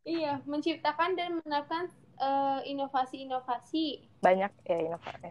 [0.06, 1.84] Iya, menciptakan dan menerapkan
[2.26, 3.86] eh, inovasi-inovasi.
[4.24, 5.28] Banyak ya inovasi.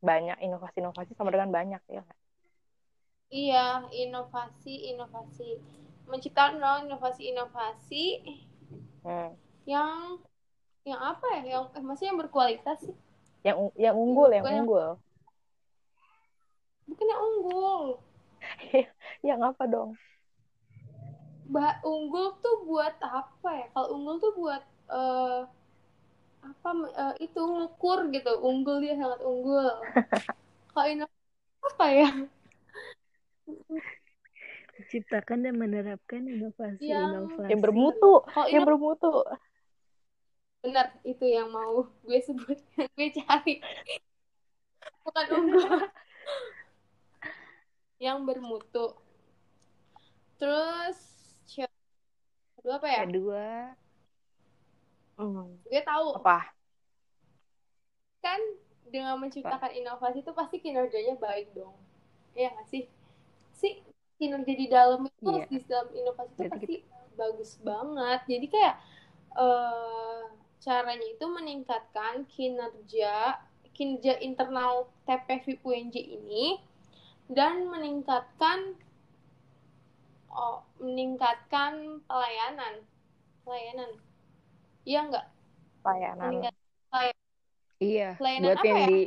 [0.00, 2.02] Banyak inovasi-inovasi sama dengan banyak ya.
[3.30, 3.66] Iya,
[4.02, 5.50] inovasi-inovasi.
[6.10, 8.04] Menciptakan dong inovasi-inovasi
[9.04, 9.34] Hmm.
[9.68, 10.20] yang
[10.84, 11.42] yang apa ya?
[11.58, 12.96] Yang eh, maksudnya yang berkualitas sih.
[13.40, 14.88] Yang un- yang unggul, yang Bukan yang- unggul.
[16.86, 17.82] Bukan yang unggul.
[19.28, 19.90] Yang apa dong?
[21.46, 23.66] Ba unggul tuh buat apa ya?
[23.70, 25.40] Kalau unggul tuh buat eh
[26.40, 28.32] apa eh, itu ngukur gitu.
[28.40, 29.68] Unggul dia sangat unggul.
[30.72, 31.20] Kalau inovasi
[31.62, 32.10] apa ya?
[34.74, 37.50] Menciptakan dan menerapkan Yang- inovasi-inovasi.
[37.52, 39.12] Yang bermutu, Kalau yang bermutu.
[40.60, 43.54] Benar itu yang mau gue sebut, yang gue cari.
[45.04, 45.80] Bukan unggul.
[48.00, 48.96] yang bermutu.
[50.40, 50.96] Terus
[52.56, 53.00] kedua apa ya?
[53.08, 53.48] Kedua,
[55.20, 55.52] Hmm.
[55.68, 56.48] Gue tahu Apa?
[58.24, 58.40] kan
[58.88, 61.76] dengan menciptakan inovasi itu pasti kinerjanya baik dong.
[62.32, 62.88] Iya nggak sih?
[63.52, 63.84] Si
[64.16, 65.44] kinerja di dalam itu Iya.
[65.48, 66.74] di dalam inovasi itu Berarti pasti
[67.20, 68.20] bagus banget.
[68.32, 68.74] Jadi kayak
[69.36, 70.22] eh
[70.60, 73.40] caranya itu meningkatkan kinerja
[73.72, 76.60] kinerja internal TPV UNJ ini
[77.32, 78.76] dan meningkatkan
[80.28, 82.84] oh, meningkatkan pelayanan
[83.44, 83.90] pelayanan
[84.84, 85.26] iya nggak
[85.80, 86.28] Layanan.
[86.28, 86.54] meningkat
[87.80, 88.10] iya.
[88.20, 88.88] Pelayanan Buat apa yang ya?
[88.88, 89.02] di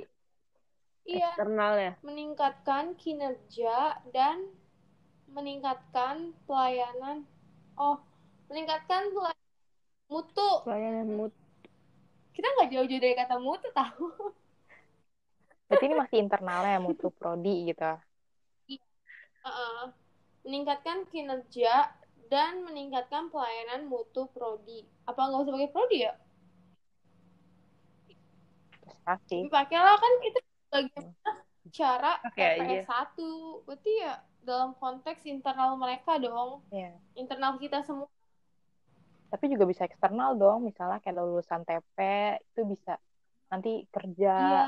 [1.03, 1.93] iya eksternal ya.
[2.01, 3.77] meningkatkan kinerja
[4.09, 4.37] dan
[5.29, 7.29] meningkatkan pelayanan
[7.77, 8.01] oh
[8.49, 9.11] meningkatkan
[10.07, 11.42] mutu pelayanan mutu
[12.33, 14.09] kita nggak jauh-jauh dari kata mutu tahu.
[15.69, 17.93] Berarti ini masih internalnya mutu prodi gitu.
[19.43, 19.91] Uh,
[20.43, 21.91] meningkatkan kinerja
[22.27, 24.85] dan meningkatkan pelayanan mutu prodi.
[25.05, 26.13] Apa nggak usah pakai prodi ya?
[29.03, 30.39] Tapi pakailah kan itu
[30.71, 31.31] bagaimana
[31.73, 32.61] cara Pakai aja.
[32.61, 33.31] TPS satu.
[33.67, 36.61] Berarti ya dalam konteks internal mereka dong.
[36.71, 38.07] Ya internal kita semua
[39.33, 41.97] tapi juga bisa eksternal dong misalnya kayak lulusan TP
[42.37, 43.01] itu bisa
[43.49, 44.63] nanti kerja iya.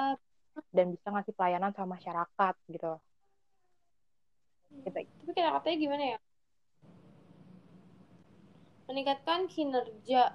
[0.73, 2.97] dan bisa ngasih pelayanan sama masyarakat gitu.
[4.81, 6.19] Kita tapi kata-katanya gimana ya?
[8.89, 10.33] Meningkatkan kinerja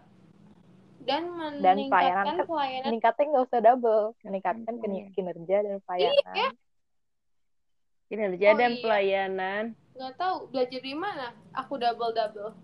[1.03, 1.23] dan
[1.59, 2.47] Dan meningkatkan pelayanan.
[2.47, 2.87] pelayanan.
[2.87, 6.51] meningkatnya nggak usah double meningkatkan kini- kinerja dan pelayanan.
[8.07, 8.83] Kinerja Oh, dan iya.
[8.83, 9.65] pelayanan.
[9.99, 11.35] Nggak tahu belajar di mana?
[11.51, 12.55] Aku double double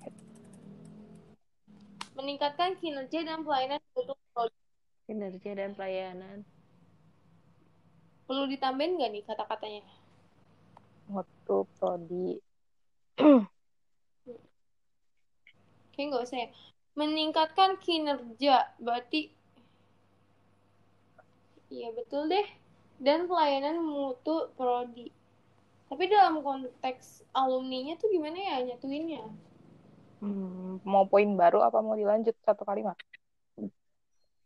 [2.16, 4.62] meningkatkan kinerja dan pelayanan untuk produk.
[5.04, 6.42] Kinerja dan pelayanan.
[8.26, 9.84] Perlu ditambahin nggak nih kata-katanya?
[11.06, 12.40] Mutu prodi.
[15.94, 16.48] Kayak nggak usah ya.
[16.96, 19.30] Meningkatkan kinerja berarti
[21.70, 22.48] iya betul deh.
[22.96, 25.12] Dan pelayanan mutu prodi.
[25.86, 29.45] Tapi dalam konteks alumninya tuh gimana ya nyatuinnya
[30.26, 32.98] Hmm, mau poin baru apa mau dilanjut satu kalimat?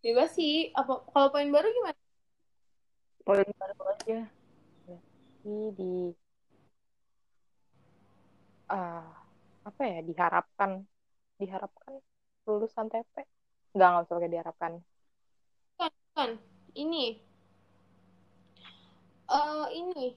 [0.04, 1.96] Bebas sih apa kalau poin baru gimana?
[3.24, 4.20] Poin baru aja.
[5.40, 6.12] Ini di
[8.68, 9.08] ah
[9.64, 10.84] apa ya diharapkan
[11.40, 11.96] diharapkan
[12.44, 13.24] lulusan TP
[13.72, 14.72] nggak nggak usah pakai diharapkan.
[16.12, 16.30] Kan
[16.76, 17.24] ini.
[19.32, 20.12] Eh ini.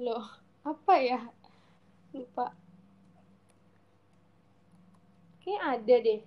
[0.00, 0.24] Lo
[0.64, 1.20] apa ya?
[2.16, 2.56] Lupa
[5.44, 6.20] kayak ada deh.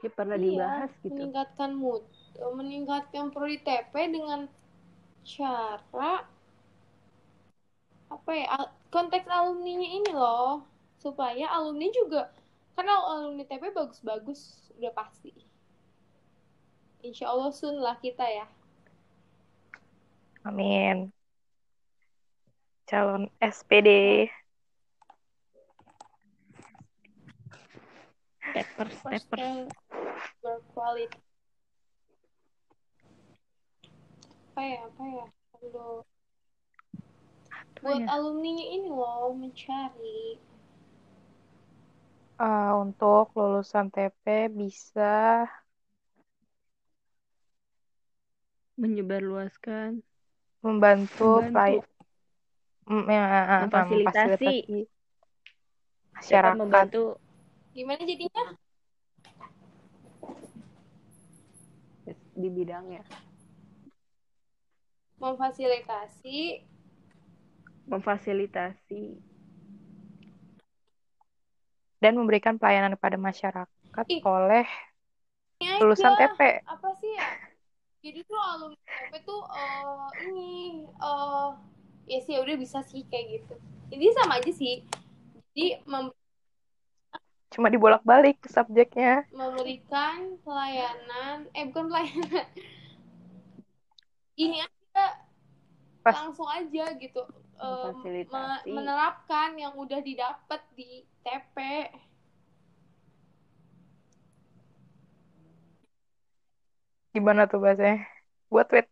[0.00, 1.12] Kayak pernah Iya, dibahas gitu.
[1.12, 2.02] meningkatkan mood
[2.40, 4.48] eh, meningkatkan prodi TP dengan
[5.20, 6.24] cara
[8.10, 8.46] apa ya
[8.90, 10.64] konteks alumninya ini loh.
[11.00, 12.32] Supaya alumni juga
[12.76, 15.32] karena alumni TP bagus-bagus udah pasti.
[17.00, 18.44] Insya Allah sun lah kita ya.
[20.44, 21.12] Amin.
[22.88, 23.88] Calon SPD
[28.50, 28.98] steppers
[29.38, 29.56] yang
[30.42, 31.22] berkualitas
[34.50, 35.24] apa ya apa ya
[35.62, 36.02] Aduh.
[37.82, 38.08] buat ya?
[38.14, 40.20] alumninya ini loh mencari
[42.40, 44.24] Ah, untuk lulusan TP
[44.60, 45.10] bisa
[48.80, 49.90] menyebarluaskan
[50.64, 51.52] membantu, Membantu.
[51.52, 51.84] pelay-
[52.90, 54.50] Mm, ya, ah, ah, Memfasilitasi.
[54.50, 54.78] memfasilitasi
[56.30, 57.18] dapat masyarakat membantu
[57.70, 58.44] gimana jadinya
[62.34, 63.04] di bidangnya
[65.20, 66.64] memfasilitasi
[67.86, 69.02] memfasilitasi
[72.00, 74.24] dan memberikan pelayanan kepada masyarakat Ih.
[74.24, 74.64] oleh
[75.84, 76.32] lulusan aja.
[76.32, 76.40] TP.
[76.64, 77.28] apa sih ya
[78.00, 80.50] jadi tuh alumni TP tuh eh, ini
[80.88, 81.50] eh
[82.08, 83.54] ya sih udah bisa sih kayak gitu
[83.92, 84.80] ini sama aja sih
[85.52, 86.16] jadi mem-
[87.50, 89.26] Cuma dibolak-balik subjeknya.
[89.34, 92.46] memberikan pelayanan eh bukan pelayanan
[94.38, 95.06] ini aja
[96.00, 96.14] Pas.
[96.14, 97.20] langsung aja gitu
[97.60, 98.72] Memfasilitasi.
[98.72, 101.56] menerapkan yang udah didapat di TP
[107.10, 108.06] Gimana tuh bahasanya?
[108.46, 108.86] Buat tweet.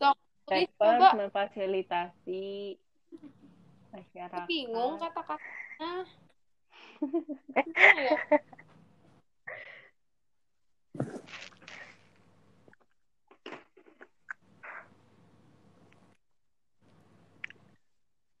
[0.00, 0.16] Dok,
[1.12, 2.80] memfasilitasi
[3.92, 6.08] masyarakat bingung kata-katanya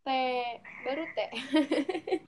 [0.02, 1.30] Teh, baru teh.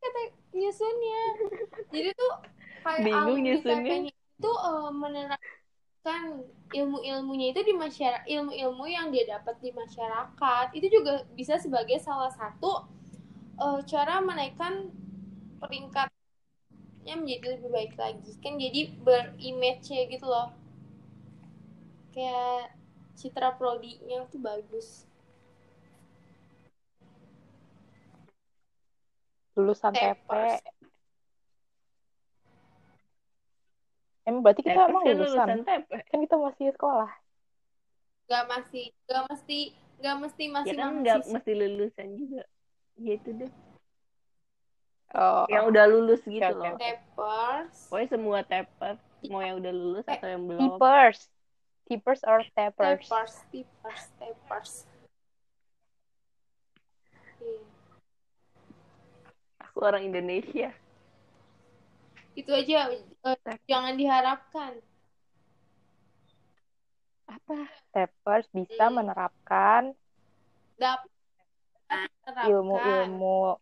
[0.00, 0.20] Kata
[0.52, 1.22] nyusunnya.
[1.88, 2.32] Jadi tuh
[2.84, 4.12] kayak Bingung nyusunnya.
[4.12, 6.44] Itu eh, menerapkan
[6.76, 10.66] ilmu-ilmunya itu di masyarakat, ilmu-ilmu yang dia dapat di masyarakat.
[10.76, 12.84] Itu juga bisa sebagai salah satu
[13.60, 14.88] eh, cara menaikkan
[15.60, 18.32] peringkatnya menjadi lebih baik lagi.
[18.40, 20.52] Kan jadi berimage gitu loh.
[22.10, 22.74] Kayak
[23.14, 25.04] citra prodinya tuh bagus.
[29.54, 30.00] Lulusan TP.
[30.00, 30.62] Steppers.
[34.24, 35.48] Emang berarti kita emang kan lulusan.
[35.48, 37.10] lulusan TP Kan kita masih sekolah.
[38.30, 42.42] Gak masih, gak mesti nggak mesti Ya masih nggak mesti lulusan juga.
[42.98, 43.52] Ya itu deh.
[45.10, 46.74] Oh, Yang udah lulus gitu oke, loh.
[46.78, 47.76] Tapers.
[47.90, 48.94] Pokoknya semua taper.
[49.26, 50.78] Mau yang udah lulus atau yang belum.
[50.78, 51.18] tippers.
[51.90, 52.46] Tippers or?
[52.54, 53.10] Tapers,
[53.50, 54.72] tapers, tapers.
[57.42, 57.62] Iya.
[59.66, 60.70] Aku orang Indonesia.
[62.38, 64.78] Itu aja eh, jangan diharapkan.
[67.26, 67.66] Apa?
[67.90, 69.02] Tappers bisa Hmm.
[69.02, 69.90] menerapkan
[70.78, 71.09] menerapkan.
[72.46, 73.58] Ilmu-ilmu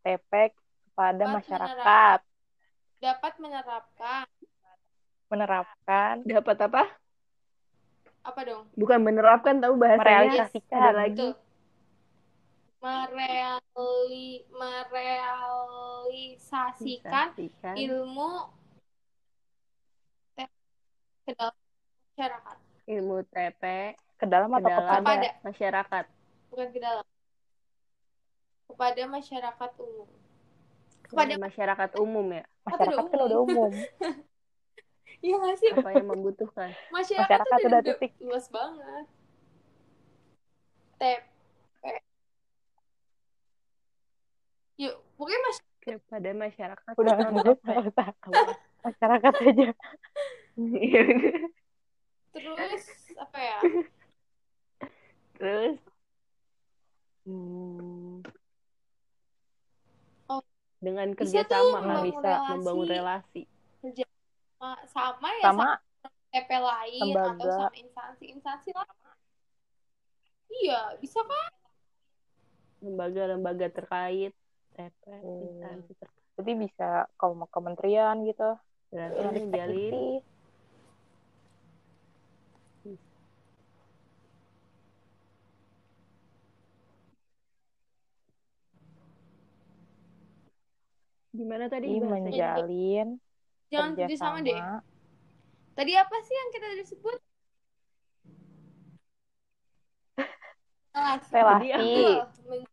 [0.00, 2.18] TP kepada Dapat masyarakat.
[3.00, 4.26] Dapat menerapkan.
[5.30, 6.82] Menerapkan, Dapat apa?
[8.20, 8.68] Apa dong?
[8.76, 10.04] Bukan menerapkan tahu bahasanya.
[10.28, 10.76] merealisasikan.
[10.76, 11.28] Ada lagi.
[12.80, 17.74] Mereali, merealisasikan Disasikan.
[17.76, 18.32] ilmu
[21.20, 21.52] ke dalam
[22.16, 22.56] masyarakat.
[22.90, 23.62] ilmu TP
[24.16, 24.66] Ke dalam atau?
[24.66, 25.30] Kepada.
[25.44, 26.04] masyarakat.
[26.50, 27.04] bukan ke dalam
[28.70, 30.08] kepada masyarakat umum
[31.10, 32.44] Kepada masyarakat umum ya.
[32.62, 33.72] Masyarakat kan udah umum.
[35.26, 36.70] iya nggak sih Apa yang membutuhkan.
[36.94, 38.12] masyarakat, Masyarakat udah udah titik.
[38.22, 39.06] luas banget
[41.00, 41.20] tep
[44.76, 46.92] yuk pokoknya mas Kepada masyarakat.
[46.92, 47.14] Udah
[47.56, 47.76] usah.
[48.84, 49.68] Masyarakat aja.
[52.30, 52.84] Terus
[53.16, 53.58] apa ya
[55.40, 55.80] Terus
[57.24, 58.20] hmm,
[60.80, 62.50] Dengan Bisa kerja tuh sama kan membangun bisa relasi.
[62.56, 63.42] membangun relasi.
[64.60, 65.66] Ma- sama ya Sama
[66.30, 67.32] TP lain lembaga.
[67.36, 68.96] atau sama instansi-instansi lain
[70.50, 71.50] iya bisa kan
[72.80, 74.32] lembaga-lembaga terkait
[74.72, 75.42] TP Hmm.
[75.44, 78.56] instansi terkait jadi bisa kalau mau kementerian gitu.
[78.90, 80.24] berarti Yang
[91.40, 92.12] gimana tadi bahasanya?
[92.12, 93.08] menjalin
[93.68, 94.60] jangan kerjasama deh
[95.72, 97.16] tadi apa sih yang kita tadi sebut
[100.94, 101.70] relasi Relasi.
[101.70, 102.18] Betul.
[102.50, 102.68] Men-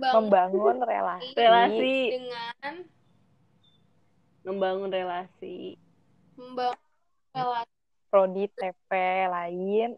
[0.00, 1.34] bangun Membangun relasi.
[1.34, 2.72] relasi dengan
[4.40, 5.56] membangun relasi
[6.34, 6.80] membangun
[7.30, 7.68] relasi
[8.08, 8.90] Prodi TP
[9.28, 9.94] lain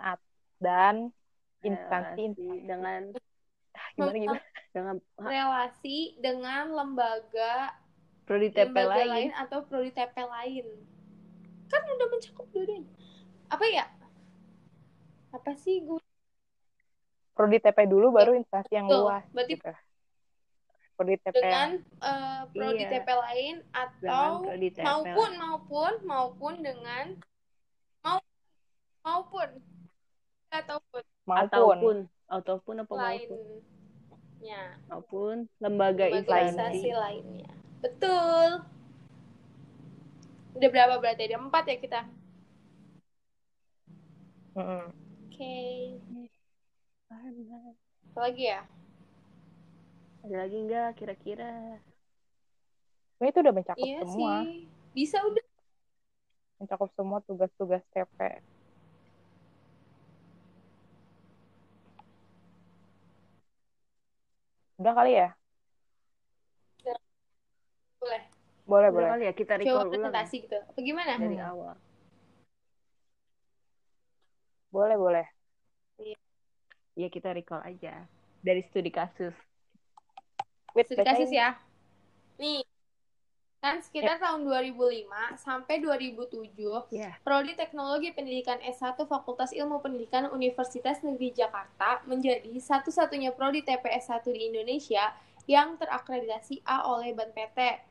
[0.59, 1.09] dan
[1.63, 3.01] instansi relasi dengan
[3.95, 4.41] gimana gimana
[4.73, 7.77] dengan relasi dengan lembaga
[8.25, 9.13] prodi TP lembaga lain.
[9.13, 10.67] lain atau prodi TP lain.
[11.69, 12.93] Kan udah mencakup dua-duanya.
[13.53, 13.87] Apa ya?
[15.33, 16.01] Apa sih gue
[17.33, 19.09] Prodi TP dulu baru instansi yang Betul.
[19.09, 19.73] luas Berarti gitu.
[20.93, 22.89] Prodi TP dengan eh, prodi Iya.
[22.93, 25.41] TP lain atau prodi TP maupun lain.
[25.41, 27.05] maupun maupun dengan
[28.05, 28.19] mau
[29.05, 29.49] maupun.
[30.53, 31.03] Ataupun.
[31.25, 31.49] Maupun.
[31.49, 31.97] Ataupun.
[32.29, 33.41] Ataupun apa maupun
[34.43, 37.51] lainnya maupun lembaga lembaga instansi lainnya.
[37.79, 38.67] Betul.
[40.59, 41.31] Udah berapa berarti?
[41.31, 42.01] Ada empat ya kita?
[44.59, 45.59] Oke.
[48.11, 48.67] Apa lagi ya?
[50.27, 51.79] Ada lagi enggak kira-kira?
[53.23, 54.43] Ini itu udah mencakup iya semua.
[54.43, 54.67] sih.
[54.91, 55.47] Bisa udah.
[56.59, 58.43] Mencakup semua tugas-tugas TP
[64.83, 65.29] udah kali ya?
[68.03, 68.23] Boleh.
[68.67, 69.09] Boleh Udah boleh.
[69.15, 70.59] kali ya kita coba recall ulang presentasi gitu.
[70.59, 71.13] Apa gimana?
[71.19, 71.51] Dari Hmm.
[71.55, 71.75] awal.
[74.73, 75.27] Boleh boleh.
[76.99, 78.05] Ya kita recall aja.
[78.43, 79.37] Dari studi kasus.
[80.75, 81.55] Wait, studi kasus ya.
[82.43, 82.67] Nih
[83.63, 85.07] kan sekitar tahun 2005
[85.39, 86.51] sampai 2007
[86.91, 94.11] ya Prodi Teknologi Pendidikan S1 Fakultas Ilmu Pendidikan Universitas Negeri Jakarta menjadi satu-satunya prodi TPS
[94.11, 95.15] 1 di Indonesia
[95.47, 97.83] yang terakreditasi A oleh BANPT.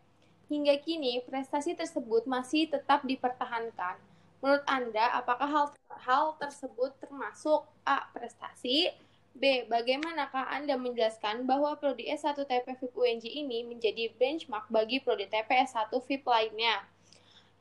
[0.52, 3.96] Hingga kini, prestasi tersebut masih tetap dipertahankan.
[4.44, 5.68] Menurut Anda, apakah hal,
[6.04, 8.12] hal tersebut termasuk A.
[8.12, 8.92] Prestasi,
[9.36, 9.66] B.
[9.68, 15.50] Bagaimanakah Anda menjelaskan bahwa Prodi S1 TP FIP UNJ ini menjadi benchmark bagi Prodi TP
[15.68, 16.84] S1 FIP lainnya?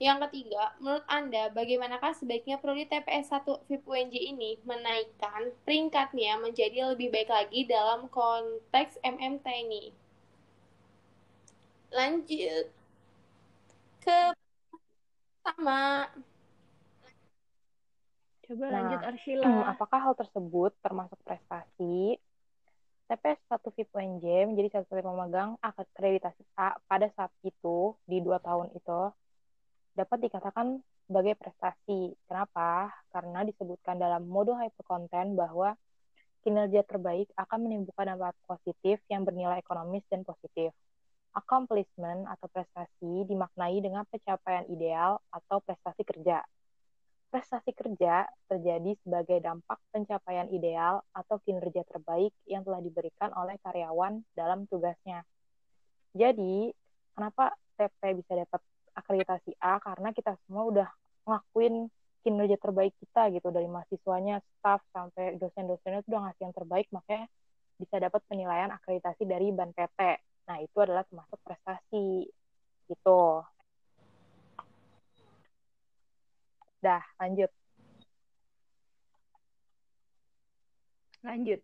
[0.00, 6.96] Yang ketiga, menurut Anda, bagaimanakah sebaiknya Prodi TPS 1 FIP UNJ ini menaikkan peringkatnya menjadi
[6.96, 9.92] lebih baik lagi dalam konteks MMT ini?
[11.92, 12.72] Lanjut
[14.00, 14.18] ke
[15.44, 16.08] pertama.
[18.50, 22.18] Coba Nah, lanjut Arshila Hmm, apakah hal tersebut termasuk prestasi?
[23.06, 28.70] TPS 1 VIP UNJ menjadi satu-satunya pemegang akreditasi A pada saat itu, di dua tahun
[28.74, 29.00] itu,
[29.98, 30.78] dapat dikatakan
[31.10, 32.14] sebagai prestasi.
[32.30, 32.94] Kenapa?
[33.10, 35.74] Karena disebutkan dalam modul hypercontent bahwa
[36.46, 40.70] kinerja terbaik akan menimbulkan dampak positif yang bernilai ekonomis dan positif.
[41.34, 46.46] Accomplishment atau prestasi dimaknai dengan pencapaian ideal atau prestasi kerja.
[47.30, 54.26] Prestasi kerja terjadi sebagai dampak pencapaian ideal atau kinerja terbaik yang telah diberikan oleh karyawan
[54.34, 55.22] dalam tugasnya.
[56.10, 56.74] Jadi,
[57.14, 58.60] kenapa TP bisa dapat
[58.98, 59.78] akreditasi A?
[59.78, 60.88] Karena kita semua udah
[61.22, 61.86] ngelakuin
[62.26, 67.26] kinerja terbaik kita gitu dari mahasiswanya, staff sampai dosen-dosennya itu udah ngasih yang terbaik makanya
[67.80, 70.00] bisa dapat penilaian akreditasi dari Ban PT.
[70.50, 72.28] Nah, itu adalah termasuk prestasi
[72.90, 73.40] gitu.
[76.80, 77.52] Dah, lanjut.
[81.20, 81.60] Lanjut.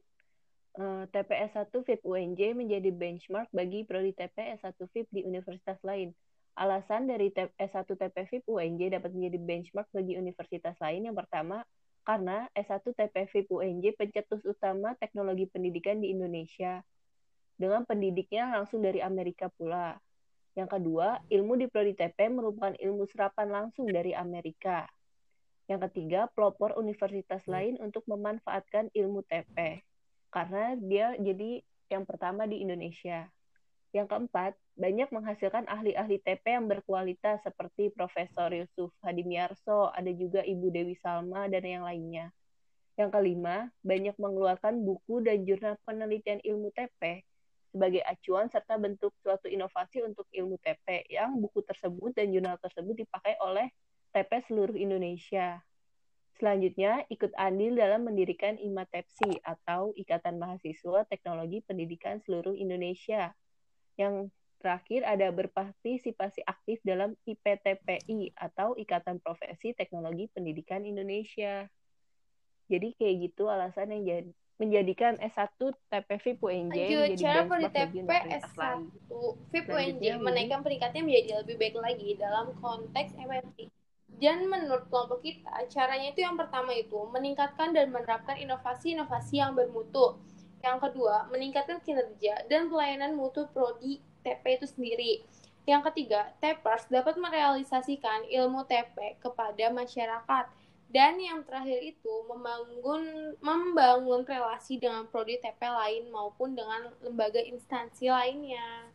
[0.77, 6.13] Uh, TPS 1 FIP UNJ menjadi benchmark bagi prodi TP S1 FIP di universitas lain.
[6.57, 11.65] Alasan dari S1 TPVIP UNJ dapat menjadi benchmark bagi universitas lain yang pertama,
[12.05, 16.85] karena S1 TPVIP UNJ pencetus utama teknologi pendidikan di Indonesia,
[17.57, 19.97] dengan pendidiknya langsung dari Amerika pula.
[20.57, 24.89] Yang kedua, ilmu di Prodi TP merupakan ilmu serapan langsung dari Amerika.
[25.67, 29.83] Yang ketiga, pelopor universitas lain untuk memanfaatkan ilmu TP,
[30.31, 33.27] karena dia jadi yang pertama di Indonesia.
[33.91, 40.71] Yang keempat, banyak menghasilkan ahli-ahli TP yang berkualitas seperti Profesor Yusuf Hadimiarso, ada juga Ibu
[40.71, 42.31] Dewi Salma, dan yang lainnya.
[42.95, 47.27] Yang kelima, banyak mengeluarkan buku dan jurnal penelitian ilmu TP
[47.77, 53.05] sebagai acuan serta bentuk suatu inovasi untuk ilmu TP yang buku tersebut dan jurnal tersebut
[53.05, 53.69] dipakai oleh
[54.17, 55.61] TP seluruh Indonesia.
[56.41, 63.37] Selanjutnya, ikut andil dalam mendirikan IMATEPSI atau Ikatan Mahasiswa Teknologi Pendidikan Seluruh Indonesia
[64.01, 71.69] yang terakhir ada berpartisipasi aktif dalam IPTPI atau Ikatan Profesi Teknologi Pendidikan Indonesia.
[72.73, 75.61] Jadi kayak gitu alasan yang jadi menjadikan S1
[75.93, 78.89] TPV UNJ menjadi cara TP S1
[79.53, 83.69] VIP UNJ menaikkan peringkatnya menjadi lebih baik lagi dalam konteks MMT.
[84.17, 90.17] Dan menurut kelompok kita, caranya itu yang pertama itu meningkatkan dan menerapkan inovasi-inovasi yang bermutu
[90.67, 95.13] yang kedua, meningkatkan kinerja dan pelayanan mutu prodi TP itu sendiri.
[95.67, 100.47] Yang ketiga, TPers dapat merealisasikan ilmu TP kepada masyarakat.
[100.87, 108.07] Dan yang terakhir itu membangun membangun relasi dengan prodi TP lain maupun dengan lembaga instansi
[108.11, 108.87] lainnya.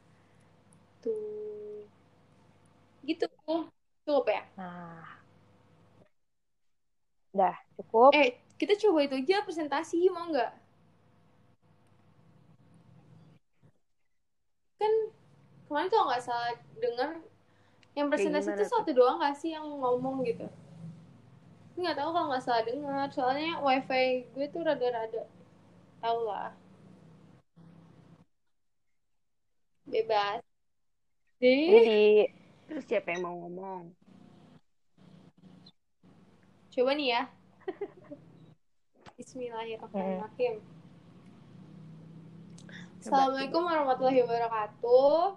[1.04, 1.84] Tuh.
[3.06, 3.28] Gitu.
[4.12, 4.44] Cukup ya?
[4.60, 5.08] Nah.
[7.32, 8.12] Dah, cukup.
[8.12, 10.52] Eh, kita coba itu aja presentasi, mau nggak?
[14.82, 14.94] kan
[15.70, 17.10] kemarin tuh nggak salah dengar
[17.94, 20.50] yang presentasi itu satu doang gak sih yang ngomong gitu
[21.78, 25.30] nggak tahu kalau nggak salah dengar soalnya wifi gue tuh rada-rada
[26.02, 26.52] tau lah
[29.86, 30.42] bebas
[31.38, 32.30] jadi
[32.70, 33.94] terus siapa yang mau ngomong
[36.72, 37.22] coba nih ya
[39.20, 40.64] Bismillahirrahmanirrahim
[43.02, 45.34] Assalamualaikum warahmatullahi wabarakatuh.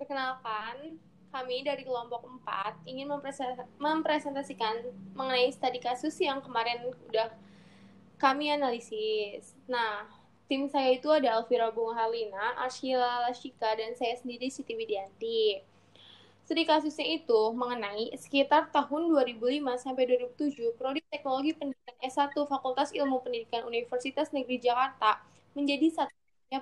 [0.00, 0.96] Perkenalkan,
[1.28, 3.04] kami dari kelompok 4 ingin
[3.76, 6.80] mempresentasikan mengenai studi kasus yang kemarin
[7.12, 7.36] udah
[8.16, 9.52] kami analisis.
[9.68, 10.08] Nah,
[10.48, 15.60] tim saya itu ada Alvira Bunga Halina, Arshila Lashika, dan saya sendiri Siti Widianti.
[16.50, 19.38] Studi kasusnya itu mengenai sekitar tahun 2005
[19.86, 20.02] sampai
[20.34, 25.22] 2007, Prodi Teknologi Pendidikan S1 Fakultas Ilmu Pendidikan Universitas Negeri Jakarta
[25.54, 26.10] menjadi satu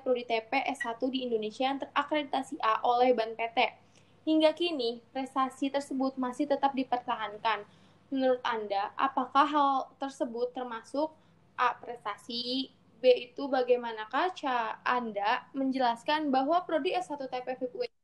[0.04, 3.80] Prodi TP S1 di Indonesia yang terakreditasi A oleh Ban PT.
[4.28, 7.64] Hingga kini, prestasi tersebut masih tetap dipertahankan.
[8.12, 11.16] Menurut Anda, apakah hal tersebut termasuk
[11.56, 11.72] A.
[11.80, 13.32] Prestasi, B.
[13.32, 17.56] Itu bagaimanakah cara Anda menjelaskan bahwa Prodi S1 TP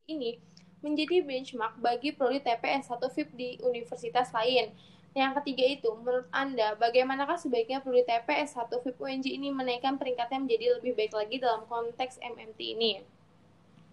[0.08, 0.40] ini
[0.84, 4.76] menjadi benchmark bagi Prodi TP S1 FIP di universitas lain?
[5.16, 10.42] Yang ketiga itu, menurut Anda, bagaimanakah sebaiknya perlu TP S1 VIP UNJ ini menaikkan peringkatnya
[10.42, 12.92] menjadi lebih baik lagi dalam konteks MMT ini?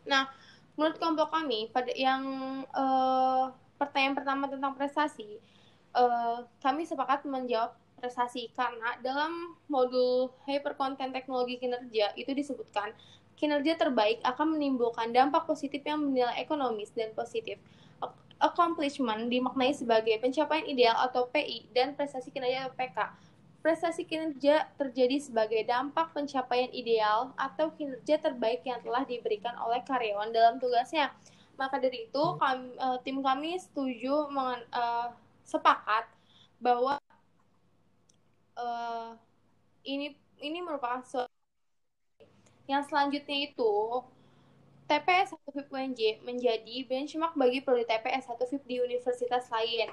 [0.10, 0.28] Nah,
[0.74, 2.26] menurut kelompok kami, pada yang
[2.74, 5.38] uh, pertanyaan pertama tentang prestasi,
[5.94, 12.98] uh, kami sepakat menjawab prestasi karena dalam modul Hyper Content Teknologi Kinerja itu disebutkan
[13.42, 17.58] kinerja terbaik akan menimbulkan dampak positif yang bernilai ekonomis dan positif
[18.42, 22.98] accomplishment dimaknai sebagai pencapaian ideal atau PI dan prestasi kinerja atau PK.
[23.62, 30.34] Prestasi kinerja terjadi sebagai dampak pencapaian ideal atau kinerja terbaik yang telah diberikan oleh karyawan
[30.34, 31.14] dalam tugasnya.
[31.62, 35.14] Maka dari itu, kami, uh, tim kami setuju mengen, uh,
[35.46, 36.10] sepakat
[36.58, 36.98] bahwa
[38.58, 39.14] uh,
[39.86, 41.06] ini ini merupakan
[42.70, 43.74] yang selanjutnya itu
[44.92, 49.88] TPS 1 VIP UNJ menjadi benchmark bagi prodi TPS 1 VIP di universitas lain.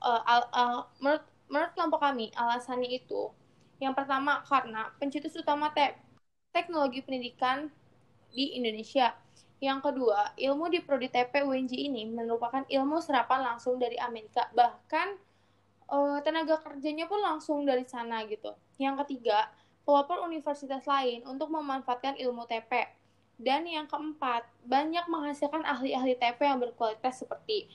[0.00, 3.28] Uh, uh, menurut, menurut kelompok kami, alasannya itu
[3.80, 5.96] yang pertama karena pencetus utama te
[6.52, 7.72] teknologi pendidikan
[8.28, 9.16] di Indonesia.
[9.60, 15.20] Yang kedua, ilmu di prodi TP UNJ ini merupakan ilmu serapan langsung dari Amerika, bahkan
[15.92, 18.56] uh, tenaga kerjanya pun langsung dari sana gitu.
[18.80, 19.52] Yang ketiga,
[19.90, 22.86] pelopor universitas lain untuk memanfaatkan ilmu TP
[23.40, 27.72] dan yang keempat, banyak menghasilkan ahli-ahli TP yang berkualitas seperti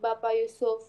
[0.00, 0.88] Bapak Yusuf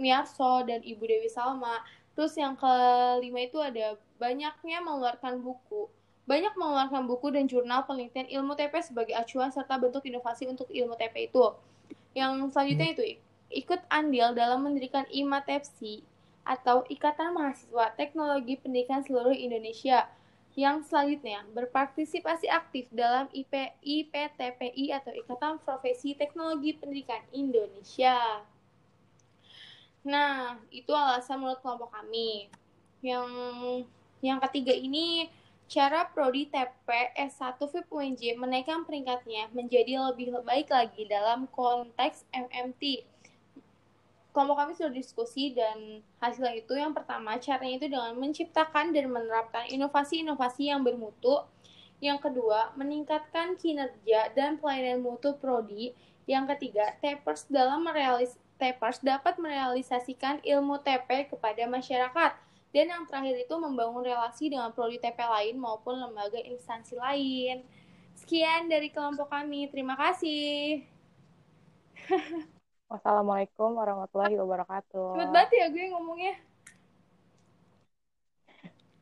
[0.00, 1.84] Miarso dan Ibu Dewi Salma.
[2.16, 5.92] Terus yang kelima itu ada banyaknya mengeluarkan buku.
[6.24, 10.96] Banyak mengeluarkan buku dan jurnal penelitian ilmu TP sebagai acuan serta bentuk inovasi untuk ilmu
[10.96, 11.44] TP itu.
[12.16, 13.04] Yang selanjutnya itu
[13.52, 16.00] ikut andil dalam mendirikan IMATEPSI
[16.44, 20.04] atau Ikatan Mahasiswa Teknologi Pendidikan Seluruh Indonesia
[20.54, 23.50] yang selanjutnya, berpartisipasi aktif dalam IP,
[23.82, 28.46] IPTPI atau Ikatan Profesi Teknologi Pendidikan Indonesia.
[30.06, 32.46] Nah, itu alasan menurut kelompok kami.
[33.02, 33.28] Yang
[34.22, 35.26] yang ketiga ini
[35.66, 36.88] cara prodi TP
[37.18, 43.02] S1 VIP UNJ menaikkan peringkatnya menjadi lebih baik lagi dalam konteks MMT
[44.34, 49.70] kelompok kami sudah diskusi dan hasilnya itu yang pertama caranya itu dengan menciptakan dan menerapkan
[49.70, 51.46] inovasi-inovasi yang bermutu.
[52.02, 55.94] Yang kedua, meningkatkan kinerja dan pelayanan mutu prodi.
[56.26, 62.32] Yang ketiga, TAPERS dalam merealis TAPERS dapat merealisasikan ilmu TP kepada masyarakat.
[62.74, 67.62] Dan yang terakhir itu membangun relasi dengan prodi TP lain maupun lembaga instansi lain.
[68.18, 69.70] Sekian dari kelompok kami.
[69.70, 70.82] Terima kasih.
[72.94, 75.18] Wassalamualaikum warahmatullahi wabarakatuh.
[75.18, 76.34] Cepet banget ya gue ngomongnya.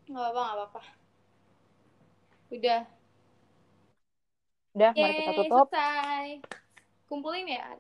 [0.09, 0.83] Gak apa-apa, gak apa-apa.
[2.57, 2.81] Udah.
[4.73, 5.67] Udah, Yeay, mari kita tutup.
[5.69, 6.29] selesai.
[7.05, 7.77] Kumpulin ya.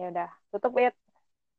[0.00, 0.90] Ya udah, tutup ya.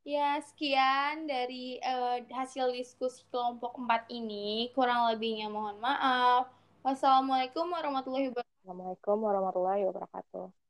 [0.01, 4.73] Ya, sekian dari uh, hasil diskusi kelompok 4 ini.
[4.73, 6.49] Kurang lebihnya mohon maaf.
[6.81, 8.57] Wassalamualaikum warahmatullahi wabarakatuh.
[8.65, 10.64] Wassalamualaikum warahmatullahi wabarakatuh.